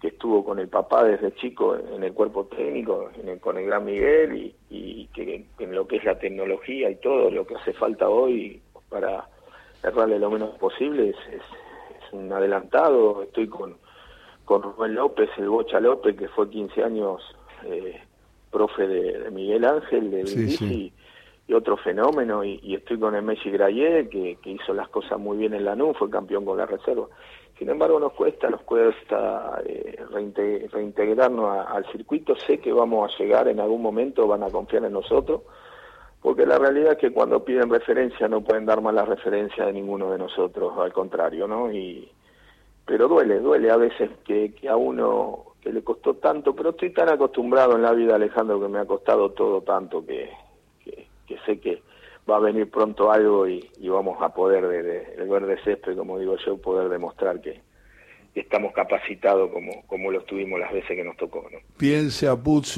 que 0.02 0.08
estuvo 0.08 0.44
con 0.44 0.60
el 0.60 0.70
papá 0.70 1.04
desde 1.04 1.36
chico 1.36 1.76
en 1.76 2.04
el 2.04 2.14
cuerpo 2.14 2.46
técnico, 2.46 3.12
con 3.42 3.58
el 3.58 3.66
gran 3.66 3.86
Miguel 3.86 4.54
y, 4.70 5.08
que 5.14 5.46
en 5.60 5.76
lo 5.76 5.88
que 5.88 5.98
es 5.98 6.06
la 6.06 6.18
tecnología 6.18 6.90
y 6.90 6.96
todo 6.96 7.30
lo 7.30 7.46
que 7.46 7.56
hace 7.56 7.74
falta 7.74 8.08
hoy 8.08 8.62
para 8.90 9.28
errarle 9.84 10.20
lo 10.20 10.30
menos 10.30 10.58
posible 10.58 11.10
es, 11.10 11.18
es, 11.34 11.42
un 12.12 12.32
adelantado. 12.34 13.22
Estoy 13.22 13.48
con, 13.48 13.78
con 14.46 14.64
Rubén 14.64 14.96
López, 14.96 15.30
el 15.38 15.50
Bocha 15.50 15.80
López, 15.80 16.18
que 16.18 16.28
fue 16.28 16.50
15 16.50 16.84
años 16.84 17.22
eh, 17.66 18.02
profe 18.50 18.88
de, 18.88 19.30
Miguel 19.32 19.66
Ángel, 19.66 20.10
de 20.10 20.24
Brindisi, 20.24 20.92
y 21.48 21.54
otro 21.54 21.78
fenómeno, 21.78 22.44
y, 22.44 22.76
estoy 22.76 23.00
con 23.00 23.16
el 23.16 23.24
Messi 23.24 23.50
Grayer, 23.50 24.08
que, 24.10 24.38
hizo 24.46 24.74
las 24.74 24.90
cosas 24.90 25.20
muy 25.20 25.38
bien 25.38 25.54
en 25.54 25.66
la 25.66 25.76
NU, 25.76 25.94
fue 25.94 26.10
campeón 26.10 26.46
con 26.46 26.58
la 26.58 26.66
reserva. 26.66 27.08
Sin 27.58 27.70
embargo, 27.70 28.00
nos 28.00 28.14
cuesta, 28.14 28.50
nos 28.50 28.62
cuesta 28.62 29.62
eh, 29.66 30.00
reintegrarnos 30.72 31.68
al 31.68 31.86
circuito. 31.92 32.36
Sé 32.36 32.60
que 32.60 32.72
vamos 32.72 33.12
a 33.12 33.18
llegar 33.22 33.48
en 33.50 33.60
algún 33.60 33.82
momento, 33.82 34.28
van 34.28 34.44
a 34.44 34.50
confiar 34.50 34.86
en 34.86 34.94
nosotros, 34.94 35.42
porque 36.22 36.46
la 36.46 36.58
realidad 36.58 36.94
es 36.94 36.98
que 36.98 37.12
cuando 37.12 37.44
piden 37.44 37.70
referencia 37.70 38.28
no 38.28 38.42
pueden 38.42 38.66
dar 38.66 38.82
malas 38.82 39.08
referencias 39.08 39.68
de 39.68 39.74
ninguno 39.74 40.12
de 40.12 40.18
nosotros, 40.18 40.78
al 40.78 40.94
contrario, 40.94 41.48
¿no? 41.48 41.72
Y, 41.72 42.10
pero 42.86 43.08
duele, 43.08 43.40
duele 43.40 43.72
a 43.72 43.78
veces 43.78 44.10
que, 44.26 44.54
que 44.54 44.68
a 44.68 44.76
uno 44.76 45.46
que 45.62 45.72
le 45.72 45.84
costó 45.84 46.16
tanto, 46.16 46.56
pero 46.56 46.72
estoy 46.72 46.92
tan 46.92 47.10
acostumbrado 47.10 47.76
en 47.76 47.82
la 47.82 47.92
vida, 47.92 48.16
Alejandro, 48.16 48.60
que 48.60 48.68
me 48.68 48.80
ha 48.80 48.86
costado 48.86 49.32
todo 49.32 49.62
tanto 49.62 50.06
que 50.06 50.30
que 51.30 51.38
sé 51.46 51.60
que 51.60 51.82
va 52.30 52.38
a 52.38 52.40
venir 52.40 52.70
pronto 52.70 53.12
algo 53.12 53.48
y, 53.48 53.70
vamos 53.82 54.18
a 54.22 54.34
poder, 54.34 54.68
de, 54.68 55.14
el 55.18 55.30
verde 55.30 55.58
césped, 55.64 55.96
como 55.96 56.18
digo 56.18 56.36
yo, 56.44 56.58
poder 56.58 56.90
demostrar 56.90 57.40
que, 57.40 57.62
estamos 58.40 58.74
capacitados 58.74 59.52
como, 59.52 59.84
como 59.88 60.12
lo 60.12 60.20
estuvimos 60.20 60.60
las 60.60 60.72
veces 60.72 60.96
que 60.96 61.04
nos 61.04 61.18
tocó. 61.18 61.48
¿no? 61.52 61.60
Piense 61.78 62.28
a 62.28 62.38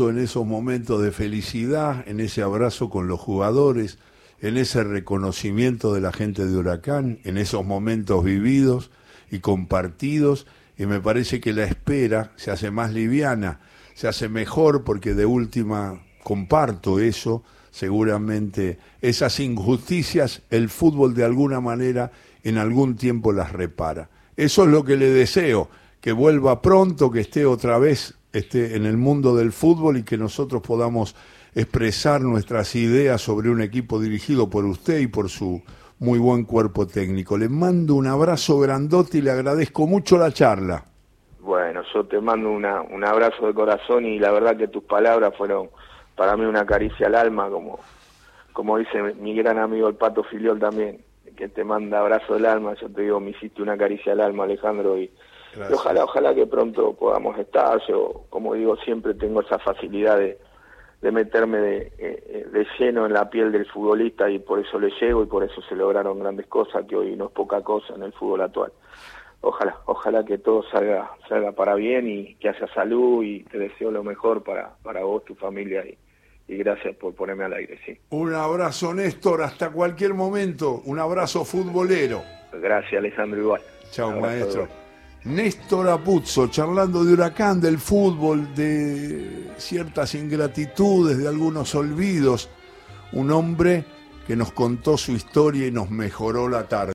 en 0.09 0.19
esos 0.19 0.45
momentos 0.45 1.01
de 1.01 1.11
felicidad, 1.11 2.07
en 2.07 2.19
ese 2.19 2.41
abrazo 2.41 2.89
con 2.89 3.07
los 3.07 3.19
jugadores, 3.19 3.99
en 4.41 4.57
ese 4.57 4.83
reconocimiento 4.83 5.93
de 5.93 6.01
la 6.01 6.11
gente 6.11 6.45
de 6.45 6.57
Huracán, 6.57 7.19
en 7.23 7.37
esos 7.37 7.65
momentos 7.65 8.23
vividos 8.23 8.91
y 9.29 9.39
compartidos, 9.39 10.47
y 10.77 10.85
me 10.85 10.99
parece 10.99 11.39
que 11.39 11.53
la 11.53 11.63
espera 11.63 12.31
se 12.35 12.51
hace 12.51 12.71
más 12.71 12.91
liviana, 12.91 13.59
se 13.93 14.07
hace 14.07 14.29
mejor 14.29 14.83
porque 14.83 15.13
de 15.13 15.25
última 15.25 16.01
comparto 16.23 16.99
eso, 16.99 17.43
seguramente 17.69 18.77
esas 19.01 19.39
injusticias 19.39 20.41
el 20.49 20.69
fútbol 20.69 21.13
de 21.13 21.23
alguna 21.23 21.61
manera 21.61 22.11
en 22.43 22.57
algún 22.57 22.95
tiempo 22.95 23.31
las 23.31 23.51
repara. 23.53 24.09
Eso 24.41 24.63
es 24.63 24.69
lo 24.69 24.83
que 24.83 24.97
le 24.97 25.11
deseo, 25.11 25.67
que 26.01 26.11
vuelva 26.11 26.63
pronto, 26.63 27.11
que 27.11 27.19
esté 27.19 27.45
otra 27.45 27.77
vez 27.77 28.17
esté 28.33 28.75
en 28.75 28.87
el 28.87 28.97
mundo 28.97 29.35
del 29.35 29.51
fútbol 29.51 29.97
y 29.97 30.03
que 30.03 30.17
nosotros 30.17 30.63
podamos 30.63 31.15
expresar 31.53 32.21
nuestras 32.21 32.73
ideas 32.73 33.21
sobre 33.21 33.51
un 33.51 33.61
equipo 33.61 33.99
dirigido 33.99 34.49
por 34.49 34.65
usted 34.65 34.97
y 34.97 35.05
por 35.05 35.29
su 35.29 35.61
muy 35.99 36.17
buen 36.17 36.45
cuerpo 36.45 36.87
técnico. 36.87 37.37
Le 37.37 37.49
mando 37.49 37.93
un 37.93 38.07
abrazo 38.07 38.57
grandote 38.57 39.19
y 39.19 39.21
le 39.21 39.29
agradezco 39.29 39.85
mucho 39.85 40.17
la 40.17 40.31
charla. 40.31 40.85
Bueno, 41.39 41.83
yo 41.93 42.03
te 42.05 42.19
mando 42.19 42.49
un 42.49 42.65
abrazo 43.05 43.45
de 43.45 43.53
corazón 43.53 44.07
y 44.07 44.17
la 44.17 44.31
verdad 44.31 44.57
que 44.57 44.69
tus 44.69 44.85
palabras 44.85 45.35
fueron 45.37 45.69
para 46.15 46.35
mí 46.35 46.45
una 46.45 46.65
caricia 46.65 47.05
al 47.05 47.13
alma, 47.13 47.47
como, 47.51 47.79
como 48.53 48.79
dice 48.79 49.03
mi 49.19 49.35
gran 49.35 49.59
amigo 49.59 49.87
el 49.87 49.93
Pato 49.93 50.23
Filiol 50.23 50.57
también, 50.57 50.97
que 51.35 51.49
te 51.49 51.63
manda 51.63 51.99
abrazo 51.99 52.33
del 52.33 52.45
alma, 52.45 52.75
yo 52.75 52.89
te 52.89 53.01
digo, 53.01 53.19
me 53.19 53.31
hiciste 53.31 53.61
una 53.61 53.77
caricia 53.77 54.13
al 54.13 54.21
alma, 54.21 54.43
Alejandro, 54.43 54.97
y, 54.97 55.11
ojalá, 55.73 56.03
ojalá 56.03 56.33
que 56.33 56.47
pronto 56.47 56.93
podamos 56.93 57.37
estar, 57.37 57.79
yo, 57.87 58.25
como 58.29 58.53
digo, 58.53 58.75
siempre 58.77 59.13
tengo 59.13 59.41
esa 59.41 59.59
facilidad 59.59 60.17
de, 60.17 60.37
de 61.01 61.11
meterme 61.11 61.57
de, 61.57 61.91
eh, 61.97 62.47
de, 62.51 62.67
lleno 62.77 63.05
en 63.05 63.13
la 63.13 63.29
piel 63.29 63.51
del 63.51 63.65
futbolista 63.65 64.29
y 64.29 64.39
por 64.39 64.59
eso 64.59 64.79
le 64.79 64.91
llego 64.99 65.23
y 65.23 65.27
por 65.27 65.43
eso 65.43 65.61
se 65.63 65.75
lograron 65.75 66.19
grandes 66.19 66.47
cosas 66.47 66.85
que 66.85 66.95
hoy 66.95 67.15
no 67.15 67.25
es 67.25 67.31
poca 67.31 67.61
cosa 67.61 67.95
en 67.95 68.03
el 68.03 68.13
fútbol 68.13 68.41
actual. 68.41 68.71
Ojalá, 69.41 69.77
ojalá 69.85 70.23
que 70.23 70.37
todo 70.37 70.63
salga, 70.69 71.11
salga 71.27 71.51
para 71.53 71.73
bien 71.73 72.07
y 72.07 72.35
que 72.35 72.49
haya 72.49 72.67
salud 72.73 73.23
y 73.23 73.43
te 73.45 73.57
deseo 73.57 73.89
lo 73.89 74.03
mejor 74.03 74.43
para, 74.43 74.75
para 74.83 75.03
vos, 75.03 75.25
tu 75.25 75.33
familia 75.33 75.83
y, 75.83 75.97
y 76.51 76.57
gracias 76.57 76.93
por 76.97 77.15
ponerme 77.15 77.45
al 77.45 77.53
aire, 77.53 77.79
sí. 77.85 77.97
Un 78.09 78.33
abrazo, 78.33 78.93
Néstor, 78.93 79.41
hasta 79.41 79.69
cualquier 79.69 80.13
momento. 80.13 80.81
Un 80.83 80.99
abrazo 80.99 81.45
futbolero. 81.45 82.21
Gracias, 82.51 82.99
Alejandro, 82.99 83.39
igual. 83.39 83.61
Chao, 83.91 84.19
maestro. 84.19 84.67
Néstor 85.23 85.87
Apuzzo, 85.87 86.47
charlando 86.47 87.05
de 87.05 87.13
huracán, 87.13 87.61
del 87.61 87.77
fútbol, 87.77 88.53
de 88.53 89.51
ciertas 89.55 90.13
ingratitudes, 90.13 91.19
de 91.19 91.27
algunos 91.29 91.73
olvidos. 91.73 92.49
Un 93.13 93.31
hombre 93.31 93.85
que 94.27 94.35
nos 94.35 94.51
contó 94.51 94.97
su 94.97 95.13
historia 95.13 95.67
y 95.67 95.71
nos 95.71 95.89
mejoró 95.89 96.49
la 96.49 96.67
tarde. 96.67 96.89